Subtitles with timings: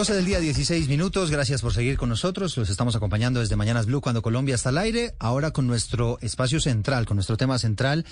[0.00, 1.30] 12 del día, 16 minutos.
[1.30, 2.56] Gracias por seguir con nosotros.
[2.56, 5.14] Los estamos acompañando desde Mañanas Blue cuando Colombia está al aire.
[5.18, 8.06] Ahora con nuestro espacio central, con nuestro tema central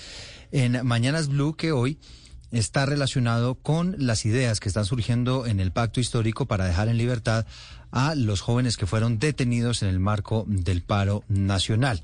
[0.51, 1.97] en Mañanas Blue, que hoy
[2.51, 6.97] está relacionado con las ideas que están surgiendo en el pacto histórico para dejar en
[6.99, 7.47] libertad
[7.89, 12.03] a los jóvenes que fueron detenidos en el marco del paro nacional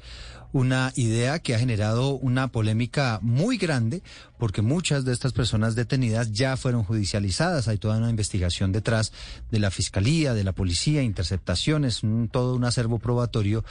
[0.51, 4.01] una idea que ha generado una polémica muy grande
[4.37, 7.67] porque muchas de estas personas detenidas ya fueron judicializadas.
[7.67, 9.13] Hay toda una investigación detrás
[9.51, 13.63] de la Fiscalía, de la Policía, interceptaciones, todo un acervo probatorio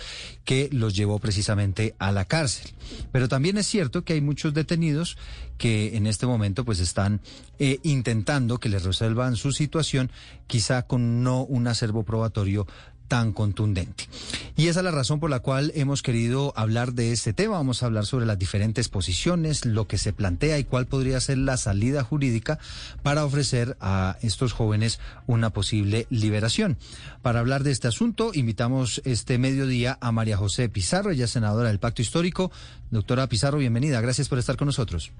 [0.45, 2.73] que los llevó precisamente a la cárcel.
[3.13, 5.17] Pero también es cierto que hay muchos detenidos
[5.59, 7.21] que en este momento pues están
[7.59, 10.11] eh, intentando que les resuelvan su situación,
[10.47, 12.67] quizá con no un acervo probatorio
[13.15, 14.09] tan contundente.
[14.57, 17.59] Y esa es la razón por la cual hemos querido hablar de este tema.
[17.59, 21.39] Vamos a hablar sobre las diferentes posiciones, lo que se plantea y cuál podría ser
[21.39, 22.59] la salida jurídica
[23.05, 24.99] para ofrecer a estos jóvenes
[25.29, 26.77] una posible liberación.
[27.23, 31.69] Para hablar de este asunto, invitamos este mediodía a María José Pizarro, ella es senadora
[31.69, 32.51] del Pacto Histórico.
[32.91, 34.01] Doctora Pizarro, bienvenida.
[34.01, 35.13] Gracias por estar con nosotros.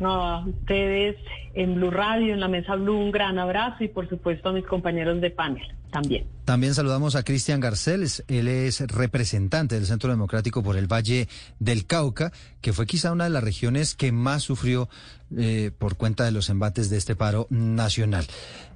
[0.00, 1.16] A ustedes
[1.54, 4.64] en Blue Radio, en la mesa Blue, un gran abrazo y por supuesto a mis
[4.64, 6.26] compañeros de panel también.
[6.44, 11.28] También saludamos a Cristian Garceles, él es representante del Centro Democrático por el Valle
[11.60, 14.88] del Cauca, que fue quizá una de las regiones que más sufrió
[15.36, 18.26] eh, por cuenta de los embates de este paro nacional.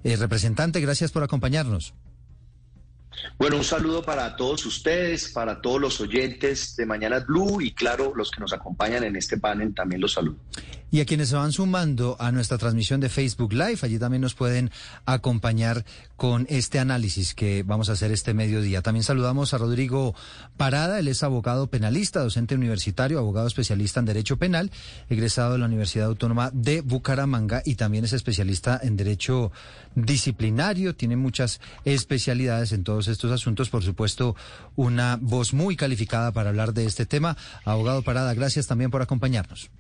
[0.05, 1.93] Eh, representante, gracias por acompañarnos.
[3.39, 8.13] Bueno, un saludo para todos ustedes, para todos los oyentes de Mañana Blue y claro,
[8.15, 10.37] los que nos acompañan en este panel también los saludo.
[10.91, 14.35] Y a quienes se van sumando a nuestra transmisión de Facebook Live, allí también nos
[14.35, 14.71] pueden
[15.05, 15.85] acompañar
[16.17, 18.81] con este análisis que vamos a hacer este mediodía.
[18.81, 20.15] También saludamos a Rodrigo
[20.57, 24.71] Parada, él es abogado penalista, docente universitario, abogado especialista en Derecho Penal,
[25.11, 29.53] egresado de la Universidad Autónoma de Bucaramanga y también es especialista en Derecho
[29.95, 34.37] Disciplinario, tiene muchas especialidades en todos estos asuntos, por supuesto,
[34.75, 37.37] una voz muy calificada para hablar de este tema.
[37.65, 39.71] Abogado Parada, gracias también por acompañarnos.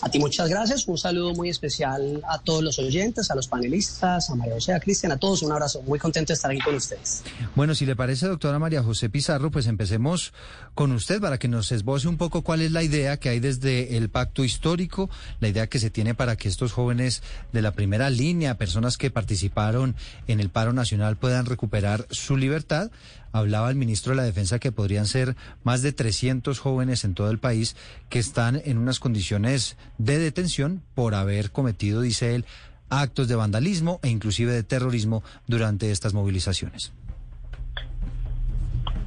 [0.00, 4.30] A ti muchas gracias, un saludo muy especial a todos los oyentes, a los panelistas,
[4.30, 6.76] a María José, a Cristian, a todos, un abrazo, muy contento de estar aquí con
[6.76, 7.24] ustedes.
[7.56, 10.32] Bueno, si le parece, doctora María José Pizarro, pues empecemos
[10.74, 13.96] con usted para que nos esboce un poco cuál es la idea que hay desde
[13.96, 15.10] el pacto histórico,
[15.40, 17.22] la idea que se tiene para que estos jóvenes
[17.52, 19.96] de la primera línea, personas que participaron
[20.28, 22.92] en el paro nacional, puedan recuperar su libertad
[23.32, 27.30] hablaba el ministro de la Defensa que podrían ser más de 300 jóvenes en todo
[27.30, 27.76] el país
[28.08, 32.44] que están en unas condiciones de detención por haber cometido, dice él,
[32.90, 36.92] actos de vandalismo e inclusive de terrorismo durante estas movilizaciones.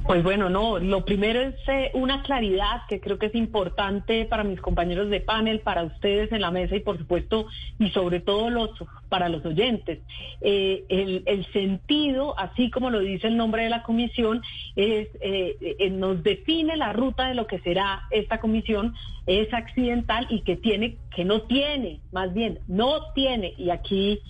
[0.04, 4.42] Pues bueno, no, lo primero es eh, una claridad que creo que es importante para
[4.42, 7.46] mis compañeros de panel, para ustedes en la mesa y por supuesto
[7.78, 8.70] y sobre todo los
[9.08, 10.00] para los oyentes.
[10.40, 14.42] Eh, el, sentido, así como lo dice el nombre de la comisión,
[14.74, 18.94] es eh, nos define la ruta de lo que será esta comisión,
[19.26, 24.20] es accidental y que tiene, que no tiene, más bien, no tiene, y aquí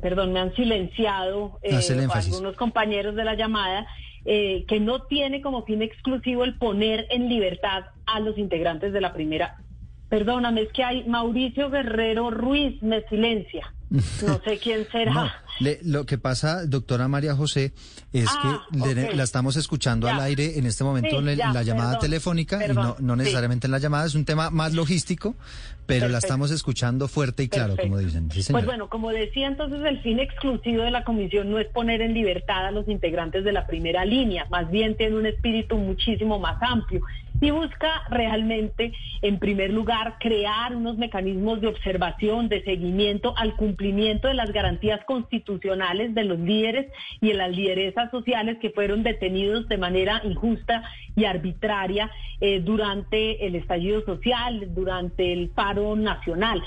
[0.00, 3.86] perdón, me han silenciado algunos compañeros de la llamada,
[4.24, 9.00] eh, que no tiene como fin exclusivo el poner en libertad a los integrantes de
[9.00, 9.58] la primera.
[10.08, 13.72] Perdóname, es que hay Mauricio Guerrero Ruiz, me silencia.
[13.90, 15.42] No sé quién será.
[15.82, 17.72] lo que pasa, doctora María José,
[18.12, 18.66] es que ah,
[19.14, 23.16] la estamos escuchando al aire en este momento en la llamada telefónica y no, no
[23.16, 25.34] necesariamente en la llamada, es un tema más logístico,
[25.86, 28.28] pero la estamos escuchando fuerte y claro, como dicen.
[28.28, 32.14] pues bueno, como decía entonces, el fin exclusivo de la comisión no es poner en
[32.14, 36.56] libertad a los integrantes de la primera línea, más bien tiene un espíritu muchísimo más
[36.62, 37.02] amplio
[37.42, 44.28] y busca realmente, en primer lugar, crear unos mecanismos de observación, de seguimiento al cumplimiento
[44.28, 46.86] de las garantías constitucionales de los líderes
[47.20, 50.84] y de las lideresas sociales que fueron detenidos de manera injusta
[51.16, 56.62] y arbitraria eh, durante el estallido social, durante el paro nacional.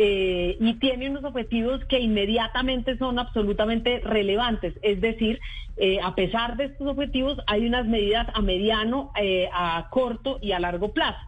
[0.00, 4.74] Eh, y tiene unos objetivos que inmediatamente son absolutamente relevantes.
[4.80, 5.40] Es decir,
[5.76, 10.52] eh, a pesar de estos objetivos, hay unas medidas a mediano, eh, a corto y
[10.52, 11.18] a largo plazo.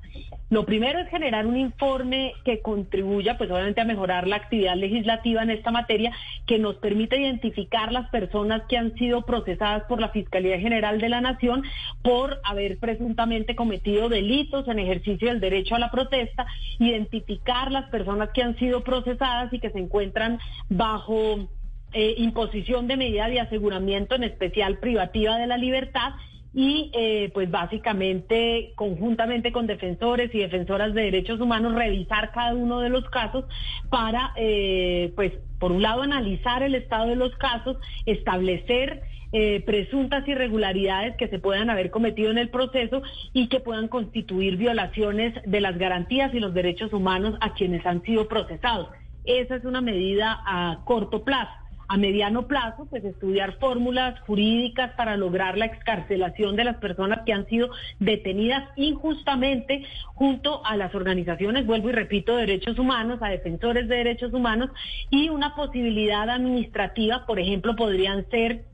[0.51, 5.45] Lo primero es generar un informe que contribuya, pues obviamente, a mejorar la actividad legislativa
[5.45, 6.13] en esta materia,
[6.45, 11.09] que nos permita identificar las personas que han sido procesadas por la Fiscalía General de
[11.09, 11.63] la Nación
[12.03, 16.47] por haber presuntamente cometido delitos en ejercicio del derecho a la protesta,
[16.81, 21.49] identificar las personas que han sido procesadas y que se encuentran bajo
[21.93, 26.13] eh, imposición de medida de aseguramiento, en especial privativa de la libertad,
[26.53, 32.81] y eh, pues básicamente conjuntamente con defensores y defensoras de derechos humanos revisar cada uno
[32.81, 33.45] de los casos
[33.89, 37.77] para eh, pues por un lado analizar el estado de los casos,
[38.07, 39.03] establecer
[39.33, 44.57] eh, presuntas irregularidades que se puedan haber cometido en el proceso y que puedan constituir
[44.57, 48.89] violaciones de las garantías y los derechos humanos a quienes han sido procesados.
[49.25, 51.60] Esa es una medida a corto plazo.
[51.93, 57.33] A mediano plazo, pues estudiar fórmulas jurídicas para lograr la excarcelación de las personas que
[57.33, 59.85] han sido detenidas injustamente
[60.15, 64.71] junto a las organizaciones, vuelvo y repito, de derechos humanos, a defensores de derechos humanos
[65.11, 68.67] y una posibilidad administrativa, por ejemplo, podrían ser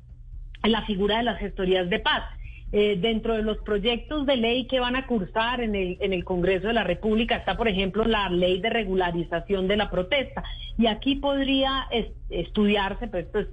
[0.62, 2.35] la figura de las gestorías de paz.
[2.78, 6.24] Eh, dentro de los proyectos de ley que van a cursar en el, en el
[6.24, 10.44] Congreso de la República está, por ejemplo, la ley de regularización de la protesta.
[10.76, 11.88] Y aquí podría
[12.28, 13.46] estudiarse, pero esto es,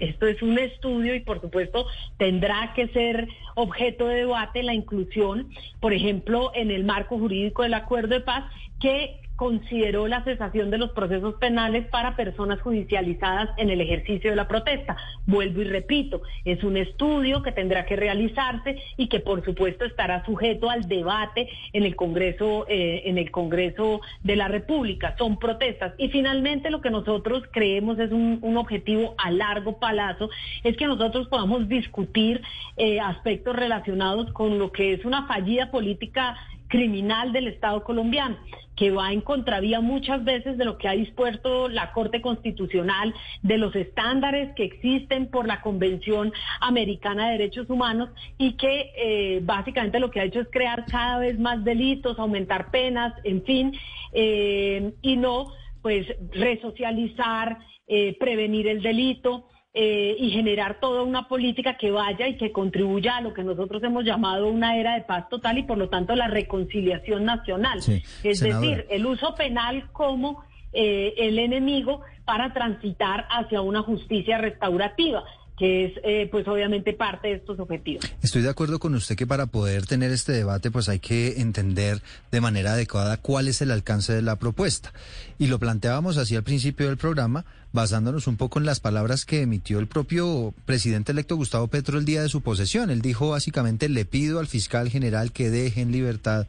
[0.00, 1.86] esto es un estudio y, por supuesto,
[2.18, 5.48] tendrá que ser objeto de debate la inclusión,
[5.80, 8.44] por ejemplo, en el marco jurídico del acuerdo de paz,
[8.82, 14.36] que consideró la cesación de los procesos penales para personas judicializadas en el ejercicio de
[14.36, 14.96] la protesta.
[15.26, 20.24] Vuelvo y repito, es un estudio que tendrá que realizarse y que por supuesto estará
[20.24, 25.14] sujeto al debate en el Congreso, eh, en el Congreso de la República.
[25.16, 25.94] Son protestas.
[25.98, 30.30] Y finalmente lo que nosotros creemos es un, objetivo a largo plazo,
[30.64, 32.42] es que nosotros podamos discutir
[32.76, 36.36] eh, aspectos relacionados con lo que es una fallida política
[36.68, 38.36] criminal del Estado colombiano,
[38.76, 43.12] que va en contravía muchas veces de lo que ha dispuesto la Corte Constitucional,
[43.42, 49.40] de los estándares que existen por la Convención Americana de Derechos Humanos y que eh,
[49.42, 53.72] básicamente lo que ha hecho es crear cada vez más delitos, aumentar penas, en fin,
[54.12, 59.48] eh, y no pues resocializar, eh, prevenir el delito.
[59.80, 63.80] Eh, y generar toda una política que vaya y que contribuya a lo que nosotros
[63.84, 67.78] hemos llamado una era de paz total y por lo tanto la reconciliación nacional.
[68.24, 70.42] es decir, el uso penal como
[70.72, 75.22] eh, el enemigo para transitar hacia una justicia restaurativa
[75.58, 78.04] que es eh, pues obviamente parte de estos objetivos.
[78.22, 82.00] Estoy de acuerdo con usted que para poder tener este debate pues hay que entender
[82.30, 84.92] de manera adecuada cuál es el alcance de la propuesta.
[85.36, 89.42] Y lo planteábamos así al principio del programa, basándonos un poco en las palabras que
[89.42, 92.90] emitió el propio presidente electo Gustavo Petro el día de su posesión.
[92.90, 96.46] Él dijo básicamente, le pido al fiscal general que deje en libertad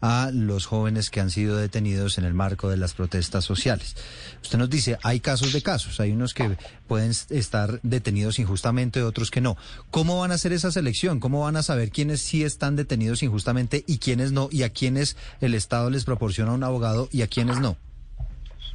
[0.00, 3.94] a los jóvenes que han sido detenidos en el marco de las protestas sociales.
[4.42, 6.56] Usted nos dice, hay casos de casos, hay unos que
[6.88, 9.56] pueden estar detenidos injustamente, otros que no.
[9.92, 11.20] ¿Cómo van a hacer esa selección?
[11.20, 14.48] ¿Cómo van a saber quiénes sí están detenidos injustamente y quiénes no?
[14.50, 17.76] ¿Y a quiénes el Estado les proporciona un abogado y a quiénes no?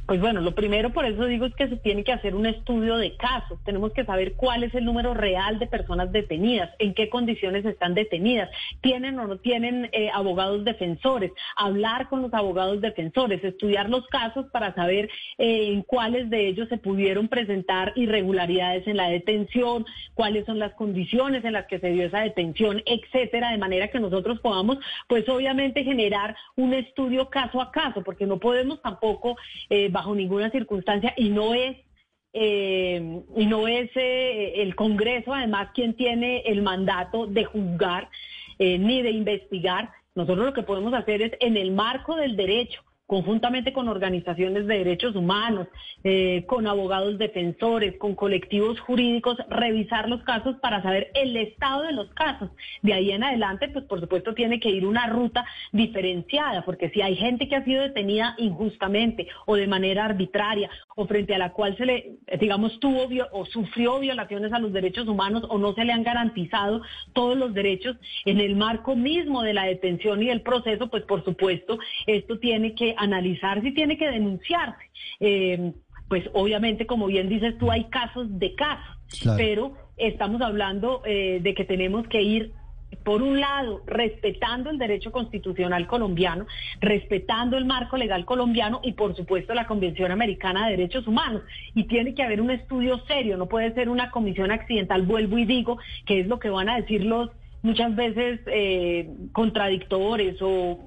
[0.08, 2.96] Pues bueno, lo primero por eso digo es que se tiene que hacer un estudio
[2.96, 3.62] de casos.
[3.66, 7.92] Tenemos que saber cuál es el número real de personas detenidas, en qué condiciones están
[7.92, 8.48] detenidas,
[8.80, 14.46] tienen o no tienen eh, abogados defensores, hablar con los abogados defensores, estudiar los casos
[14.50, 19.84] para saber eh, en cuáles de ellos se pudieron presentar irregularidades en la detención,
[20.14, 24.00] cuáles son las condiciones en las que se dio esa detención, etcétera, de manera que
[24.00, 29.36] nosotros podamos, pues obviamente generar un estudio caso a caso, porque no podemos tampoco
[29.68, 31.76] eh, bajo ninguna circunstancia y no es
[32.32, 38.08] eh, y no es eh, el Congreso además quien tiene el mandato de juzgar
[38.60, 39.90] eh, ni de investigar.
[40.14, 44.78] Nosotros lo que podemos hacer es en el marco del derecho conjuntamente con organizaciones de
[44.78, 45.66] derechos humanos,
[46.04, 51.92] eh, con abogados defensores, con colectivos jurídicos, revisar los casos para saber el estado de
[51.92, 52.50] los casos.
[52.82, 57.00] De ahí en adelante, pues por supuesto tiene que ir una ruta diferenciada, porque si
[57.00, 61.54] hay gente que ha sido detenida injustamente o de manera arbitraria o frente a la
[61.54, 65.86] cual se le, digamos, tuvo o sufrió violaciones a los derechos humanos o no se
[65.86, 66.82] le han garantizado
[67.14, 67.96] todos los derechos
[68.26, 72.74] en el marco mismo de la detención y del proceso, pues por supuesto esto tiene
[72.74, 74.90] que analizar si tiene que denunciarse.
[75.20, 75.72] Eh,
[76.08, 78.96] pues obviamente, como bien dices tú, hay casos de casos,
[79.36, 82.52] pero estamos hablando eh, de que tenemos que ir
[83.04, 86.46] por un lado, respetando el derecho constitucional colombiano,
[86.80, 91.42] respetando el marco legal colombiano y, por supuesto, la Convención Americana de Derechos Humanos.
[91.74, 95.44] Y tiene que haber un estudio serio, no puede ser una comisión accidental, vuelvo y
[95.44, 97.30] digo, que es lo que van a decir los
[97.62, 100.78] muchas veces eh, contradictores o,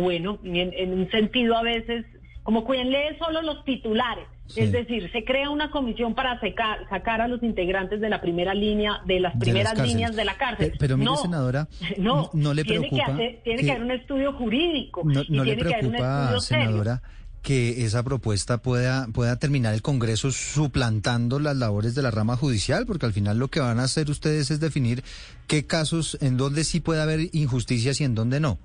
[0.00, 2.04] bueno, en, un sentido a veces
[2.42, 4.26] como quien lee solo los titulares.
[4.56, 9.00] Es decir, se crea una comisión para sacar a los integrantes de la primera línea,
[9.06, 10.72] de las primeras líneas de la cárcel.
[10.78, 11.68] Pero, mire, senadora,
[11.98, 13.16] no, le tiene preocupa.
[13.16, 15.02] Que tiene que haber un estudio jurídico.
[15.04, 17.02] No, le preocupa, senadora,
[17.42, 22.84] que esa propuesta pueda, pueda terminar el Congreso suplantando las labores de la rama judicial,
[22.86, 25.02] porque al final lo que van a hacer ustedes es definir
[25.46, 28.58] qué casos, en dónde sí puede haber injusticias y en dónde no.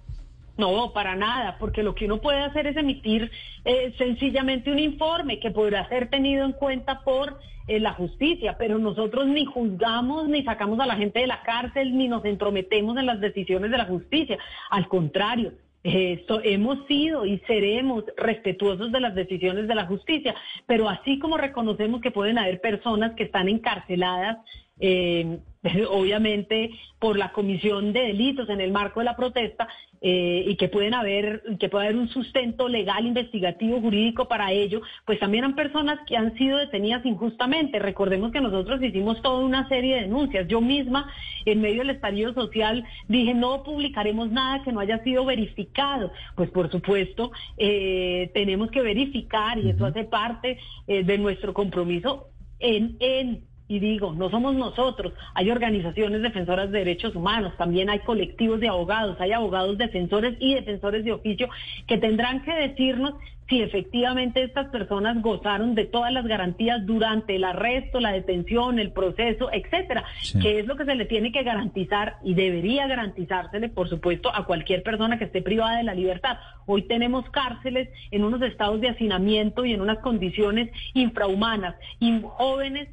[0.58, 3.30] No, para nada, porque lo que uno puede hacer es emitir
[3.66, 8.78] eh, sencillamente un informe que podrá ser tenido en cuenta por eh, la justicia, pero
[8.78, 13.06] nosotros ni juzgamos, ni sacamos a la gente de la cárcel, ni nos entrometemos en
[13.06, 14.38] las decisiones de la justicia.
[14.70, 15.52] Al contrario,
[15.86, 20.34] esto, hemos sido y seremos respetuosos de las decisiones de la justicia,
[20.66, 24.38] pero así como reconocemos que pueden haber personas que están encarceladas
[24.80, 25.40] eh,
[25.90, 29.68] obviamente por la comisión de delitos en el marco de la protesta
[30.08, 34.84] eh, y que pueden haber que puede haber un sustento legal investigativo jurídico para ello
[35.04, 37.80] pues también han personas que han sido detenidas injustamente.
[37.80, 40.48] Recordemos que nosotros hicimos toda una serie de denuncias.
[40.48, 41.12] Yo misma
[41.46, 46.52] en medio del estallido social dije no publicaremos nada que no haya sido verificado pues
[46.52, 52.28] por supuesto eh, tenemos que verificar y eso hace parte de nuestro compromiso
[52.60, 58.00] en en y digo, no somos nosotros, hay organizaciones defensoras de derechos humanos, también hay
[58.00, 61.50] colectivos de abogados, hay abogados defensores y defensores de oficio
[61.88, 63.14] que tendrán que decirnos
[63.48, 68.92] si efectivamente estas personas gozaron de todas las garantías durante el arresto, la detención, el
[68.92, 70.04] proceso, etcétera,
[70.42, 74.46] que es lo que se le tiene que garantizar y debería garantizársele, por supuesto, a
[74.46, 76.40] cualquier persona que esté privada de la libertad.
[76.66, 82.90] Hoy tenemos cárceles en unos estados de hacinamiento y en unas condiciones infrahumanas y jóvenes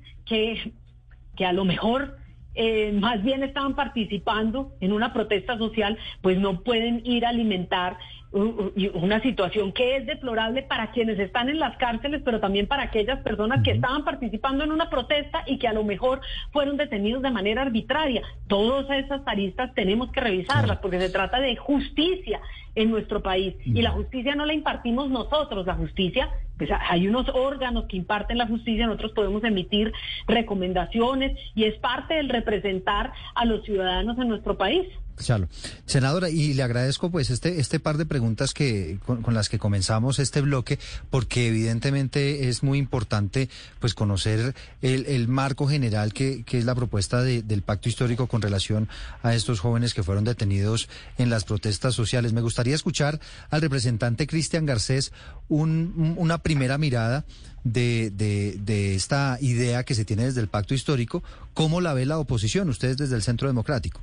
[1.37, 2.17] que, a lo mejor
[2.55, 7.99] eh, más bien estaban participando en una protesta social, pues no pueden ir a alimentar
[8.33, 13.21] una situación que es deplorable para quienes están en las cárceles, pero también para aquellas
[13.21, 16.21] personas que estaban participando en una protesta y que a lo mejor
[16.51, 18.23] fueron detenidos de manera arbitraria.
[18.47, 22.41] Todas esas aristas tenemos que revisarlas porque se trata de justicia
[22.75, 27.29] en nuestro país y la justicia no la impartimos nosotros, la justicia, pues hay unos
[27.35, 29.93] órganos que imparten la justicia, nosotros podemos emitir
[30.27, 34.87] recomendaciones y es parte del representar a los ciudadanos en nuestro país.
[35.19, 35.49] Chalo.
[35.87, 40.19] Senadora, y le agradezco pues este, este par de preguntas que, con, las que comenzamos
[40.19, 40.79] este bloque,
[41.11, 46.75] porque evidentemente es muy importante pues conocer el, el marco general que, que, es la
[46.75, 48.89] propuesta del pacto histórico con relación
[49.23, 50.89] a estos jóvenes que fueron detenidos
[51.19, 52.33] en las protestas sociales.
[52.33, 55.13] Me gustaría escuchar al representante Cristian Garcés
[55.49, 57.25] un, una primera mirada
[57.65, 61.23] de, de, de esta idea que se tiene desde el pacto histórico.
[61.55, 64.01] ¿Cómo la ve la oposición, ustedes desde el Centro Democrático?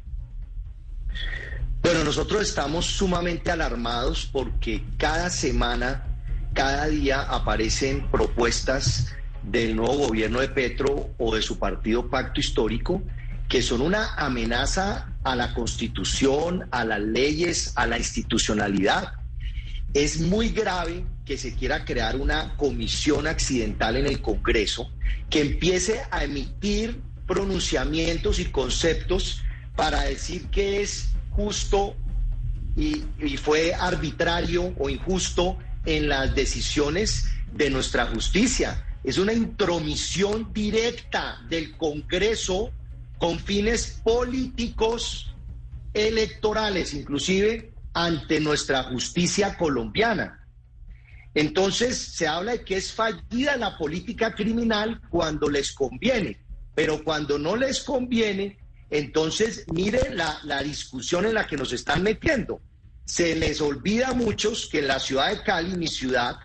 [1.81, 6.05] Bueno, nosotros estamos sumamente alarmados porque cada semana,
[6.53, 9.13] cada día aparecen propuestas
[9.43, 13.01] del nuevo gobierno de Petro o de su partido Pacto Histórico
[13.49, 19.13] que son una amenaza a la constitución, a las leyes, a la institucionalidad.
[19.95, 24.91] Es muy grave que se quiera crear una comisión accidental en el Congreso
[25.31, 29.41] que empiece a emitir pronunciamientos y conceptos
[29.79, 31.95] para decir que es justo
[32.75, 33.05] y,
[33.37, 38.85] fue arbitrario o injusto en las decisiones de nuestra justicia.
[39.05, 42.73] Es una intromisión directa del Congreso
[43.19, 45.33] con fines políticos
[45.93, 50.45] electorales, inclusive ante nuestra justicia colombiana.
[51.33, 56.37] Entonces se habla de que es fallida la política criminal cuando les conviene,
[56.75, 58.58] pero cuando no les conviene,
[58.89, 62.61] entonces, mire la, discusión en la que nos están metiendo.
[63.05, 66.37] Se les olvida a muchos que en la ciudad de Cali, mi ciudad,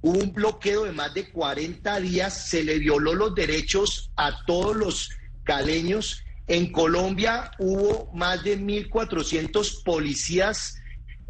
[0.00, 4.74] hubo un bloqueo de más de 40 días, se le violó los derechos a todos
[4.76, 5.10] los
[5.44, 6.22] caleños.
[6.46, 10.76] En Colombia hubo más de 1.400 policías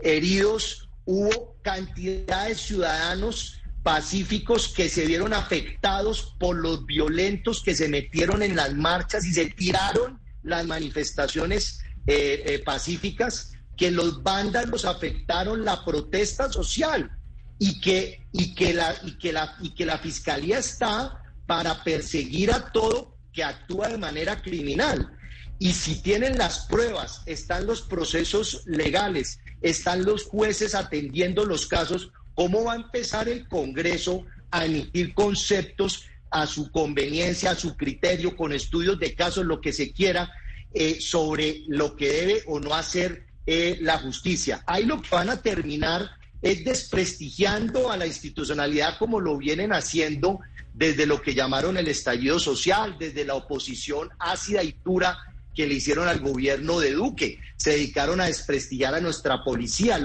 [0.03, 7.89] heridos, hubo cantidad de ciudadanos pacíficos que se vieron afectados por los violentos que se
[7.89, 14.85] metieron en las marchas y se tiraron las manifestaciones eh, eh, pacíficas, que los vándalos
[14.85, 17.11] afectaron la protesta social
[17.59, 22.53] y que, y, que la, y, que la, y que la fiscalía está para perseguir
[22.53, 25.17] a todo que actúa de manera criminal.
[25.59, 32.13] Y si tienen las pruebas, están los procesos legales, están los jueces atendiendo los casos,
[32.35, 38.37] ¿cómo va a empezar el Congreso a emitir conceptos a su conveniencia, a su criterio,
[38.37, 40.33] con estudios de casos, lo que se quiera,
[40.73, 44.63] eh, sobre lo que debe o no hacer eh, la justicia.
[44.67, 46.11] Ahí lo que van a terminar
[46.43, 50.41] es desprestigiando a la institucionalidad como lo vienen haciendo
[50.73, 55.19] desde lo que llamaron el estallido social, desde la oposición ácida y dura
[55.55, 57.41] que le hicieron al gobierno de Duque.
[57.57, 59.99] Se dedicaron a desprestigiar a nuestra policía.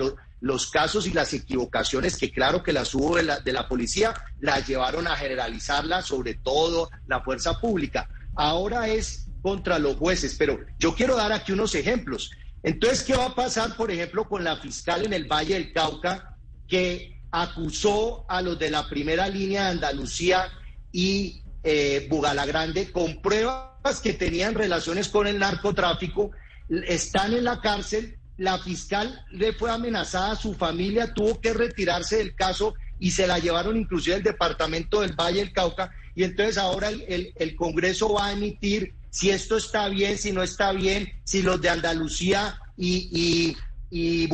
[0.46, 4.14] Los casos y las equivocaciones que claro que las hubo de la, de la policía,
[4.40, 8.08] las llevaron a generalizarlas, sobre todo la fuerza pública.
[8.36, 12.30] Ahora es contra los jueces, pero yo quiero dar aquí unos ejemplos.
[12.62, 16.38] Entonces, ¿qué va a pasar, por ejemplo, con la fiscal en el Valle del Cauca
[16.68, 20.52] que acusó a los de la primera línea de Andalucía
[20.92, 26.30] y eh, Bugalagrande con pruebas que tenían relaciones con el narcotráfico?
[26.70, 32.36] Están en la cárcel la fiscal le fue amenazada su familia, tuvo que retirarse del
[32.36, 35.92] caso y se la llevaron inclusive al departamento del Valle del Cauca.
[36.16, 40.72] Y entonces ahora el, Congreso va a emitir si esto está bien, si no está
[40.72, 43.56] bien, si los de Andalucía y,
[43.92, 44.28] y,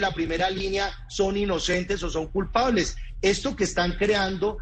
[0.00, 2.96] la primera línea, son inocentes o son culpables.
[3.20, 4.58] Esto que están creando,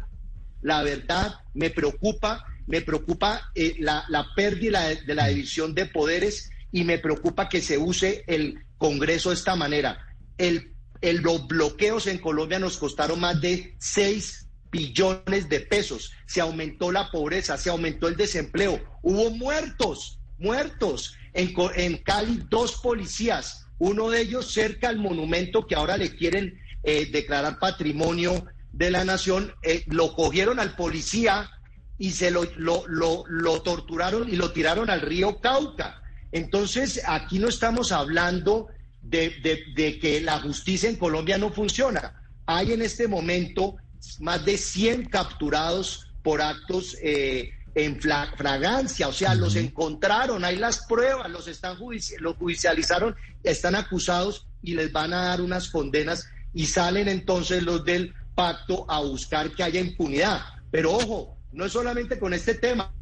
[0.61, 4.05] la verdad, me preocupa, me preocupa eh, la,
[4.35, 9.35] pérdida de la división de poderes y me preocupa que se use el Congreso de
[9.35, 9.97] esta manera.
[10.37, 16.11] El, los bloqueos en Colombia nos costaron más de 6 billones de pesos.
[16.27, 18.79] Se aumentó la pobreza, se aumentó el desempleo.
[19.01, 21.15] Hubo muertos, muertos.
[21.33, 26.59] En, en Cali, dos policías, uno de ellos cerca al monumento que ahora le quieren
[26.83, 29.51] eh, declarar patrimonio de la nación.
[29.63, 31.49] Eh, lo cogieron al policía
[31.97, 36.03] y se lo, lo, lo, lo torturaron y lo tiraron al río Cauca.
[36.37, 38.67] Entonces, aquí no estamos hablando
[39.01, 42.13] de, que la justicia en Colombia no funciona.
[42.45, 43.77] Hay en este momento
[44.19, 50.85] más de 100 capturados por actos eh, en fragancia, o sea, los encontraron, hay las
[50.85, 51.77] pruebas, los están
[52.19, 57.83] los judicializaron, están acusados y les van a dar unas condenas y salen entonces los
[57.83, 60.41] del pacto a buscar que haya impunidad.
[60.69, 62.93] Pero ojo, no es solamente con este tema.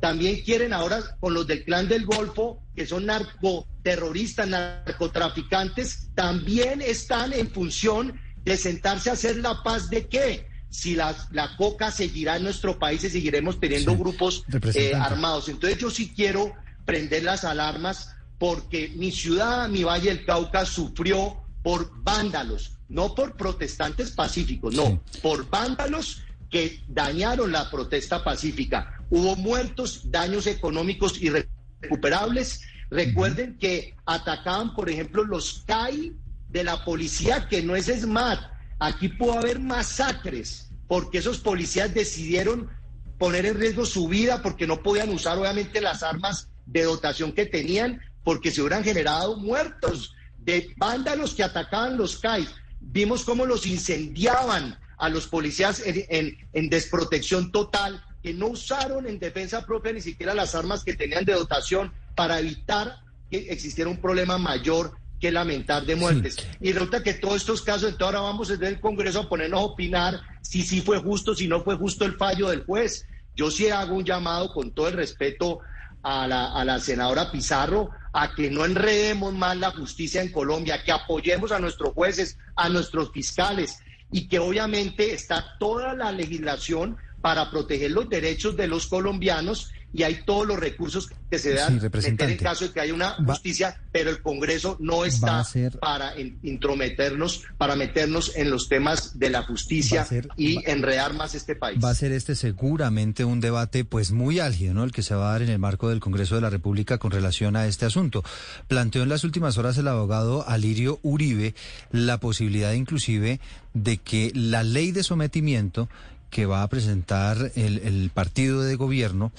[0.00, 7.32] También quieren ahora con los del clan del Golfo, que son narcoterroristas, narcotraficantes, también están
[7.32, 10.48] en función de sentarse a hacer la paz de qué?
[10.70, 15.48] Si la, la coca seguirá en nuestro país y seguiremos teniendo grupos eh, armados.
[15.48, 16.54] Entonces yo sí quiero
[16.86, 23.36] prender las alarmas porque mi ciudad, mi Valle del Cauca, sufrió por vándalos, no por
[23.36, 28.99] protestantes pacíficos, no, por vándalos que dañaron la protesta pacífica.
[29.10, 32.62] Hubo muertos, daños económicos irrecuperables.
[32.90, 36.12] Recuerden que atacaban, por ejemplo, los CAI
[36.48, 38.38] de la policía, que no es SMAT.
[38.78, 42.70] Aquí pudo haber masacres, porque esos policías decidieron
[43.18, 47.46] poner en riesgo su vida, porque no podían usar, obviamente, las armas de dotación que
[47.46, 52.48] tenían, porque se hubieran generado muertos de vándalos que atacaban los CAI.
[52.80, 59.18] Vimos cómo los incendiaban a los policías en, en desprotección total que no usaron en
[59.18, 64.00] defensa propia ni siquiera las armas que tenían de dotación para evitar que existiera un
[64.00, 66.36] problema mayor que lamentar de muertes.
[66.60, 69.64] Y resulta que todos estos casos, entonces ahora vamos desde el Congreso a ponernos a
[69.64, 73.06] opinar si sí fue justo, si no fue justo el fallo del juez.
[73.36, 75.60] Yo sí hago un llamado con todo el respeto
[76.02, 80.82] a la, a la senadora Pizarro a que no enredemos más la justicia en Colombia,
[80.82, 83.78] que apoyemos a nuestros jueces, a nuestros fiscales
[84.10, 90.04] y que obviamente está toda la legislación para proteger los derechos de los colombianos y
[90.04, 94.10] hay todos los recursos que se dan en caso de que haya una justicia, pero
[94.10, 95.44] el Congreso no está
[95.80, 100.06] para intrometernos, para meternos en los temas de la justicia
[100.36, 101.82] y enredar más este país.
[101.82, 104.84] Va a ser este seguramente un debate pues muy álgido, ¿no?
[104.84, 107.10] El que se va a dar en el marco del Congreso de la República con
[107.10, 108.22] relación a este asunto.
[108.68, 111.54] Planteó en las últimas horas el abogado Alirio Uribe
[111.90, 113.40] la posibilidad inclusive
[113.74, 115.88] de que la ley de sometimiento
[116.30, 119.32] que va a presentar el, partido de gobierno.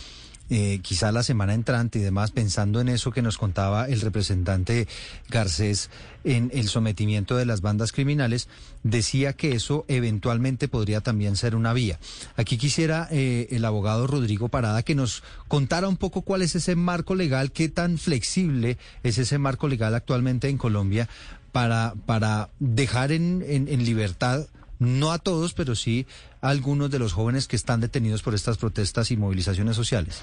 [0.53, 4.85] Eh, quizá la semana entrante y demás, pensando en eso que nos contaba el representante
[5.29, 5.89] Garcés
[6.25, 8.49] en el sometimiento de las bandas criminales,
[8.83, 11.99] decía que eso eventualmente podría también ser una vía.
[12.35, 16.75] Aquí quisiera eh, el abogado Rodrigo Parada que nos contara un poco cuál es ese
[16.75, 21.07] marco legal, qué tan flexible es ese marco legal actualmente en Colombia
[21.53, 24.47] para, para dejar en, en libertad
[24.81, 26.07] no a todos, pero sí
[26.41, 30.17] a algunos de los jóvenes que están detenidos por estas protestas y movilizaciones sociales?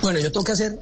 [0.00, 0.78] Bueno, yo tengo que hacer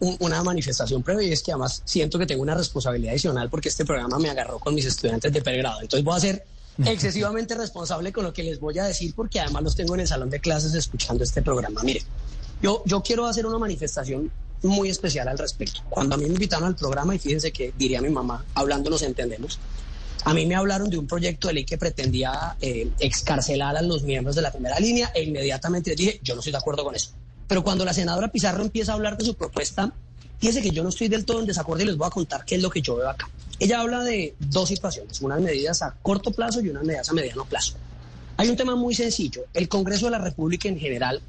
[0.00, 3.84] una manifestación previa y es que además siento que tengo una responsabilidad adicional porque este
[3.84, 5.80] programa me agarró con mis estudiantes de pregrado.
[5.82, 6.44] Entonces voy a ser
[6.84, 10.08] excesivamente responsable con lo que les voy a decir porque además los tengo en el
[10.08, 11.82] salón de clases escuchando este programa.
[11.84, 12.02] Mire,
[12.60, 14.32] yo, yo quiero hacer una manifestación
[14.64, 15.82] muy especial al respecto.
[15.88, 19.02] Cuando a mí me invitaron al programa, y fíjense que diría mi mamá, hablando nos
[19.02, 19.60] entendemos,
[20.24, 24.02] a mí me hablaron de un proyecto de ley que pretendía eh, excarcelar a los
[24.02, 27.10] miembros de la primera línea e inmediatamente dije, yo no estoy de acuerdo con eso.
[27.46, 29.92] Pero cuando la senadora Pizarro empieza a hablar de su propuesta,
[30.38, 32.54] fíjense que yo no estoy del todo en desacuerdo y les voy a contar qué
[32.54, 33.28] es lo que yo veo acá.
[33.58, 37.44] ella habla de dos situaciones, unas medidas a corto plazo y unas medidas a mediano
[37.44, 37.74] plazo.
[38.36, 39.42] Hay un tema muy sencillo.
[39.52, 41.20] El Congreso de la República en general,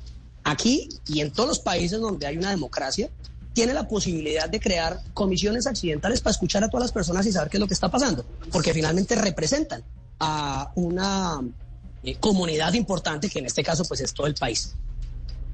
[0.44, 3.10] aquí y en todos los países donde hay una democracia,
[3.56, 7.50] tiene la posibilidad de crear comisiones accidentales para escuchar a todas las personas y saber
[7.50, 9.82] qué es lo que está pasando, porque finalmente representan
[10.20, 11.40] a una
[12.04, 14.76] eh, comunidad importante que en este caso pues es todo el país.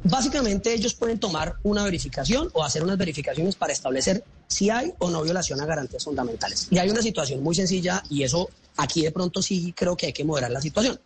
[0.03, 5.11] Básicamente ellos pueden tomar una verificación o hacer unas verificaciones para establecer si hay o
[5.11, 6.67] no violación a garantías fundamentales.
[6.71, 10.13] Y hay una situación muy sencilla y eso aquí de pronto sí creo que hay
[10.13, 10.99] que moderar la situación.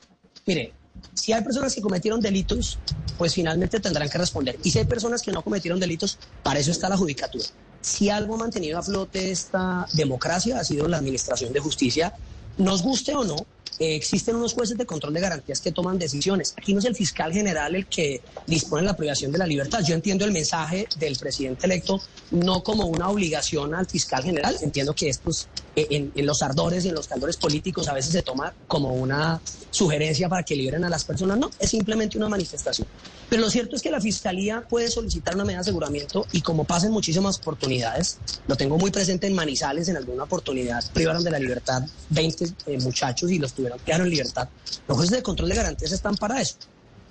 [0.46, 0.72] Mire,
[1.14, 2.78] si hay personas que cometieron delitos,
[3.18, 4.58] pues finalmente tendrán que responder.
[4.64, 7.46] Y si hay personas que no cometieron delitos, para eso está la judicatura.
[7.82, 12.14] Si algo ha mantenido a flote esta democracia ha sido la administración de justicia,
[12.58, 13.36] nos guste o no,
[13.78, 16.54] eh, existen unos jueces de control de garantías que toman decisiones.
[16.58, 19.82] Aquí no es el fiscal general el que dispone la privación de la libertad.
[19.86, 24.56] Yo entiendo el mensaje del presidente electo no como una obligación al fiscal general.
[24.62, 28.54] Entiendo que estos, en, los ardores y en los caldores políticos a veces se toma
[28.68, 31.38] como una sugerencia para que liberen a las personas.
[31.38, 32.88] No, es simplemente una manifestación.
[33.30, 36.64] Pero lo cierto es que la fiscalía puede solicitar una medida de aseguramiento y como
[36.64, 41.40] pasen muchísimas oportunidades, lo tengo muy presente en Manizales, en alguna oportunidad privaron de la
[41.40, 44.48] libertad 20 eh, muchachos y los tuvieron, quedaron en libertad.
[44.88, 46.56] Los jueces de control de garantías están para eso.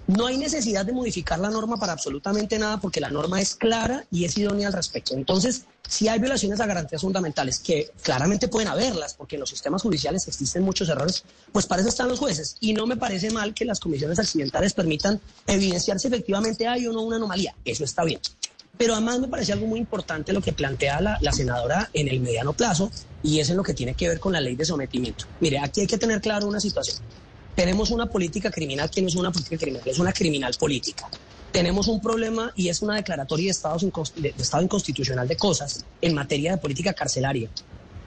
[0.07, 4.05] No hay necesidad de modificar la norma para absolutamente nada porque la norma es clara
[4.11, 5.15] y es idónea al respecto.
[5.15, 9.83] Entonces, si hay violaciones a garantías fundamentales, que claramente pueden haberlas porque en los sistemas
[9.83, 12.57] judiciales existen muchos errores, pues para eso están los jueces.
[12.61, 16.93] Y no me parece mal que las comisiones accidentales permitan evidenciar si efectivamente hay o
[16.93, 17.55] no una anomalía.
[17.65, 18.21] Eso está bien.
[18.77, 22.19] Pero además me parece algo muy importante lo que plantea la, la, senadora en el
[22.21, 22.91] mediano plazo
[23.23, 25.27] y es en lo que tiene que ver con la ley de sometimiento.
[25.39, 26.97] Mire, aquí hay que tener claro una situación.
[27.55, 31.09] Tenemos una política criminal que no es una política criminal, es una criminal política.
[31.55, 33.79] Tenemos un problema y es una declaratoria de estado,
[34.17, 37.49] de estado inconstitucional de cosas en materia de política carcelaria.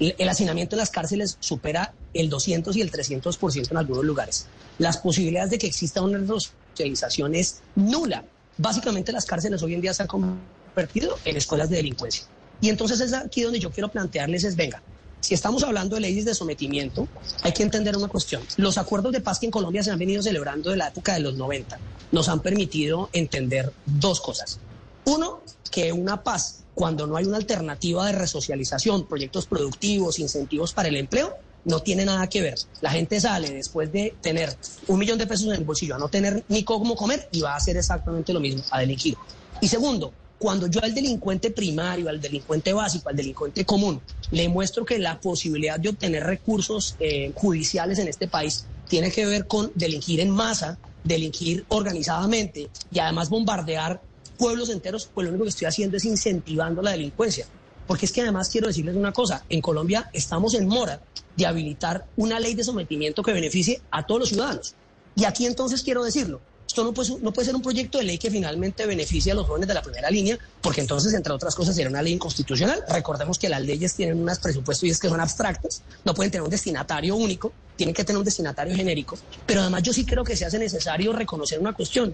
[0.02, 4.48] El hacinamiento en las cárceles supera el 200 y el 300% en algunos lugares.
[4.80, 8.26] Las posibilidades de que exista una resocialización es nula.
[8.58, 12.26] Básicamente las cárceles hoy en día se han convertido en escuelas de delincuencia.
[12.60, 14.84] Y entonces es aquí donde yo quiero plantearles es, venga,
[15.28, 17.06] si estamos hablando de leyes de sometimiento,
[17.44, 18.42] hay que entender una cuestión.
[18.56, 21.20] Los acuerdos de paz que en Colombia se han venido celebrando de la época de
[21.20, 21.78] los 90
[22.14, 24.62] nos han permitido entender dos cosas.
[25.04, 30.88] Uno, que una paz, cuando no hay una alternativa de resocialización, proyectos productivos, incentivos para
[30.88, 31.36] el empleo,
[31.66, 32.56] no tiene nada que ver.
[32.80, 34.56] La gente sale después de tener
[34.88, 37.52] un millón de pesos en el bolsillo a no tener ni cómo comer y va
[37.52, 39.18] a hacer exactamente lo mismo, a delinquir.
[39.60, 44.86] Y segundo, cuando yo al delincuente primario, al delincuente básico, al delincuente común, le muestro
[44.86, 49.72] que la posibilidad de obtener recursos eh, judiciales en este país tiene que ver con
[49.76, 54.02] delinquir en masa, delinquir organizadamente y además bombardear
[54.38, 57.48] pueblos enteros, pues lo único que estoy haciendo es incentivando la delincuencia.
[57.88, 61.02] Porque es que además quiero decirles una cosa, en Colombia estamos en mora
[61.36, 64.76] de habilitar una ley de sometimiento que beneficie a todos los ciudadanos.
[65.16, 68.86] Y aquí entonces quiero decirlo, esto no puede, ser un proyecto de ley que finalmente
[68.86, 72.02] beneficie a los jóvenes de la primera línea, porque entonces, entre otras cosas, sería una
[72.02, 72.84] ley inconstitucional.
[72.90, 76.44] Recordemos que las leyes tienen unos presupuestos y es que son abstractos, no pueden tener
[76.44, 79.18] un destinatario único, tienen que tener un destinatario genérico.
[79.46, 82.14] Pero además yo sí creo que se hace necesario reconocer una cuestión.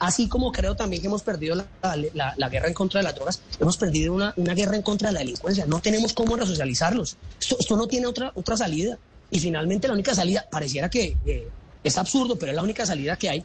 [0.00, 3.76] Así como creo también que hemos perdido la, guerra en contra de las drogas, hemos
[3.76, 5.64] perdido una, guerra en contra de la delincuencia.
[5.66, 7.16] No tenemos cómo resocializarlos.
[7.40, 8.98] Esto, esto no tiene otra, otra salida.
[9.30, 11.48] Y finalmente la única salida, pareciera que eh,
[11.84, 13.44] es absurdo, pero es la única salida que hay,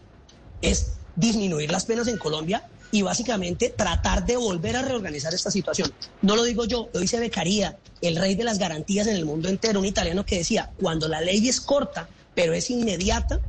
[0.62, 5.92] es disminuir las penas en Colombia y básicamente tratar de volver a reorganizar esta situación.
[6.22, 9.50] No lo digo yo, lo dice Beccaria, el rey de las garantías en el mundo
[9.50, 13.42] entero, un italiano que decía, cuando la ley es corta, pero es inmediata,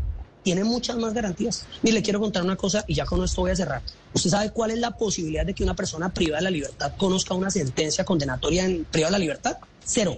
[0.42, 1.66] tiene muchas más garantías.
[1.83, 3.83] Y le quiero contar una cosa y ya con esto voy a cerrar.
[4.14, 7.35] ¿Usted sabe cuál es la posibilidad de que una persona privada de la libertad conozca
[7.35, 9.59] una sentencia condenatoria en privada de la libertad?
[9.85, 10.16] Cero.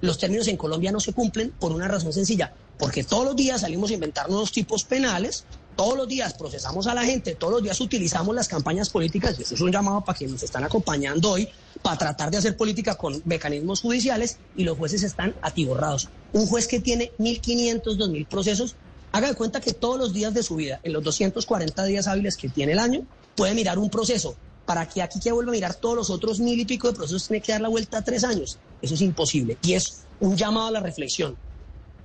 [0.00, 3.62] Los términos en Colombia no se cumplen por una razón sencilla, porque todos los días
[3.62, 5.44] salimos a inventar nuevos tipos penales
[5.76, 9.42] todos los días procesamos a la gente, todos los días utilizamos las campañas políticas, y
[9.42, 11.48] eso es un llamado para quienes nos están acompañando hoy,
[11.82, 16.08] para tratar de hacer política con mecanismos judiciales y los jueces están atiborrados.
[16.32, 18.76] Un juez que tiene 1.500, 2.000 procesos,
[19.12, 22.36] haga de cuenta que todos los días de su vida, en los 240 días hábiles
[22.36, 23.06] que tiene el año,
[23.36, 24.36] puede mirar un proceso.
[24.66, 27.28] Para que aquí que vuelva a mirar todos los otros mil y pico de procesos,
[27.28, 28.58] tiene que dar la vuelta a tres años.
[28.80, 29.58] Eso es imposible.
[29.62, 31.36] Y es un llamado a la reflexión.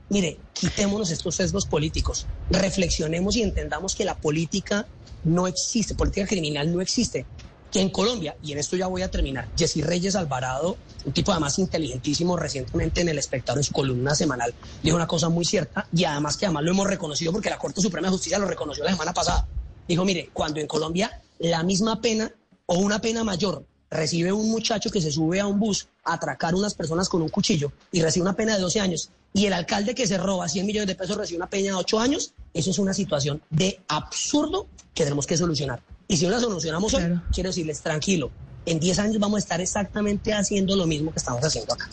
[0.09, 4.87] Mire, quitémonos estos sesgos políticos, reflexionemos y entendamos que la política
[5.23, 7.25] no existe, política criminal no existe.
[7.71, 11.31] Que en Colombia, y en esto ya voy a terminar, Jessy Reyes Alvarado, un tipo
[11.31, 15.87] además inteligentísimo, recientemente en El Espectador, en su columna semanal, dijo una cosa muy cierta
[15.93, 18.83] y además que además lo hemos reconocido porque la Corte Suprema de Justicia lo reconoció
[18.83, 19.47] la semana pasada.
[19.87, 22.31] Dijo, mire, cuando en Colombia la misma pena
[22.65, 26.55] o una pena mayor recibe un muchacho que se sube a un bus a atracar
[26.55, 29.93] unas personas con un cuchillo y recibe una pena de 12 años, y el alcalde
[29.93, 32.79] que se roba 100 millones de pesos recibe una pena de 8 años, eso es
[32.79, 35.81] una situación de absurdo que tenemos que solucionar.
[36.07, 38.31] Y si no la solucionamos hoy, quiero decirles, tranquilo,
[38.65, 41.87] en 10 años vamos a estar exactamente haciendo lo mismo que estamos haciendo acá.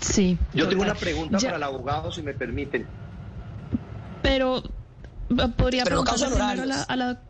[0.00, 0.38] Sí.
[0.54, 2.86] Yo tengo una pregunta para el abogado, si me permiten.
[4.22, 4.62] Pero
[5.56, 7.20] podría preguntar primero a la,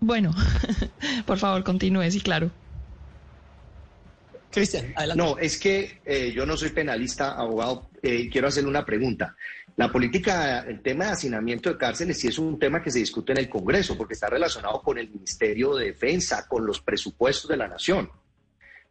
[0.00, 0.34] Bueno,
[1.26, 2.50] por favor, continúe, sí, claro.
[4.52, 5.22] Cristian, adelante.
[5.22, 9.34] No, es que eh, yo no soy penalista, abogado, eh, quiero hacerle una pregunta.
[9.76, 13.32] La política, el tema de hacinamiento de cárceles sí es un tema que se discute
[13.32, 17.56] en el Congreso, porque está relacionado con el Ministerio de Defensa, con los presupuestos de
[17.56, 18.10] la Nación.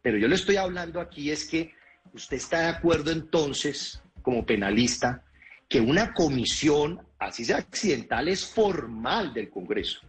[0.02, 1.72] Pero yo le estoy hablando aquí es que
[2.12, 5.22] usted está de acuerdo entonces, como penalista,
[5.68, 10.00] que una comisión, así sea accidental, es formal del Congreso.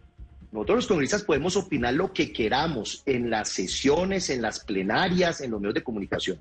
[0.54, 5.50] Nosotros los congresistas podemos opinar lo que queramos en las sesiones, en las plenarias, en
[5.50, 6.38] los medios de comunicación,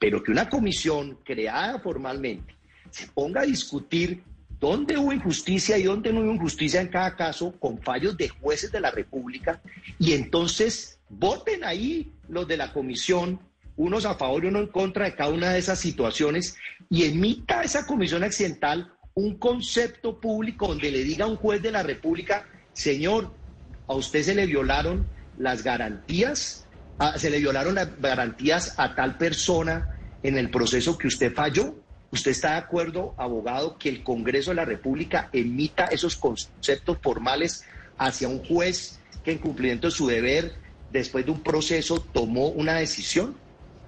[0.00, 2.56] pero que una comisión creada formalmente
[2.90, 4.24] se ponga a discutir
[4.58, 8.72] dónde hubo injusticia y dónde no hubo injusticia en cada caso con fallos de jueces
[8.72, 9.62] de la República
[9.96, 13.38] y entonces voten ahí los de la comisión
[13.76, 16.56] unos a favor y uno en contra de cada una de esas situaciones
[16.90, 21.70] y emita esa comisión accidental un concepto público donde le diga a un juez de
[21.70, 23.30] la República, señor,
[23.92, 26.66] a usted se le violaron las garantías,
[27.16, 29.90] se le violaron las garantías a tal persona
[30.22, 31.74] en el proceso que usted falló.
[32.10, 37.64] ¿Usted está de acuerdo, abogado, que el Congreso de la República emita esos conceptos formales
[37.98, 40.54] hacia un juez que en cumplimiento de su deber,
[40.90, 43.36] después de un proceso, tomó una decisión?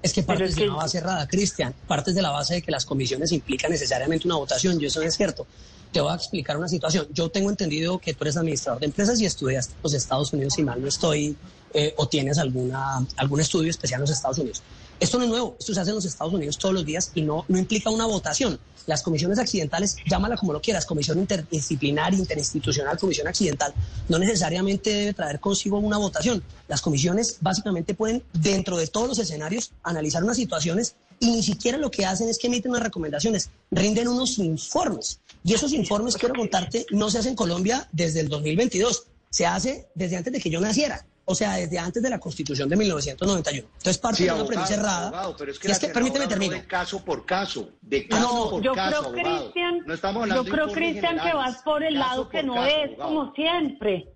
[0.05, 2.85] Es que partes de la base errada, Cristian, partes de la base de que las
[2.85, 5.47] comisiones implican necesariamente una votación, y eso es cierto.
[5.93, 7.07] Te voy a explicar una situación.
[7.11, 10.63] Yo tengo entendido que tú eres administrador de empresas y estudias los Estados Unidos, si
[10.63, 11.35] mal no estoy,
[11.73, 14.63] eh, o tienes alguna, algún estudio especial en los Estados Unidos.
[15.01, 17.23] Esto no es nuevo, esto se hace en los Estados Unidos todos los días y
[17.23, 18.59] no, no implica una votación.
[18.87, 23.73] Las comisiones accidentales, llámala como lo quieras, comisión interdisciplinar, interinstitucional, comisión accidental,
[24.09, 26.43] no necesariamente debe traer consigo una votación.
[26.69, 31.79] Las comisiones básicamente pueden, dentro de todos los escenarios, analizar unas situaciones y ni siquiera
[31.79, 35.21] lo que hacen es que emiten unas recomendaciones, rinden unos informes.
[35.43, 39.89] Y esos informes, quiero contarte, no se hacen en Colombia desde el 2022, se hace
[39.95, 43.67] desde antes de que yo naciera o sea, desde antes de la Constitución de 1991.
[43.67, 45.35] Entonces, parte de una premisa errada.
[45.39, 46.61] pero es que, es que permíteme terminar.
[46.61, 50.45] De caso por caso, de caso no, por yo caso, creo, Cristian, no estamos hablando
[50.45, 54.09] yo creo, Cristian, que vas por el lado que no es, como siempre.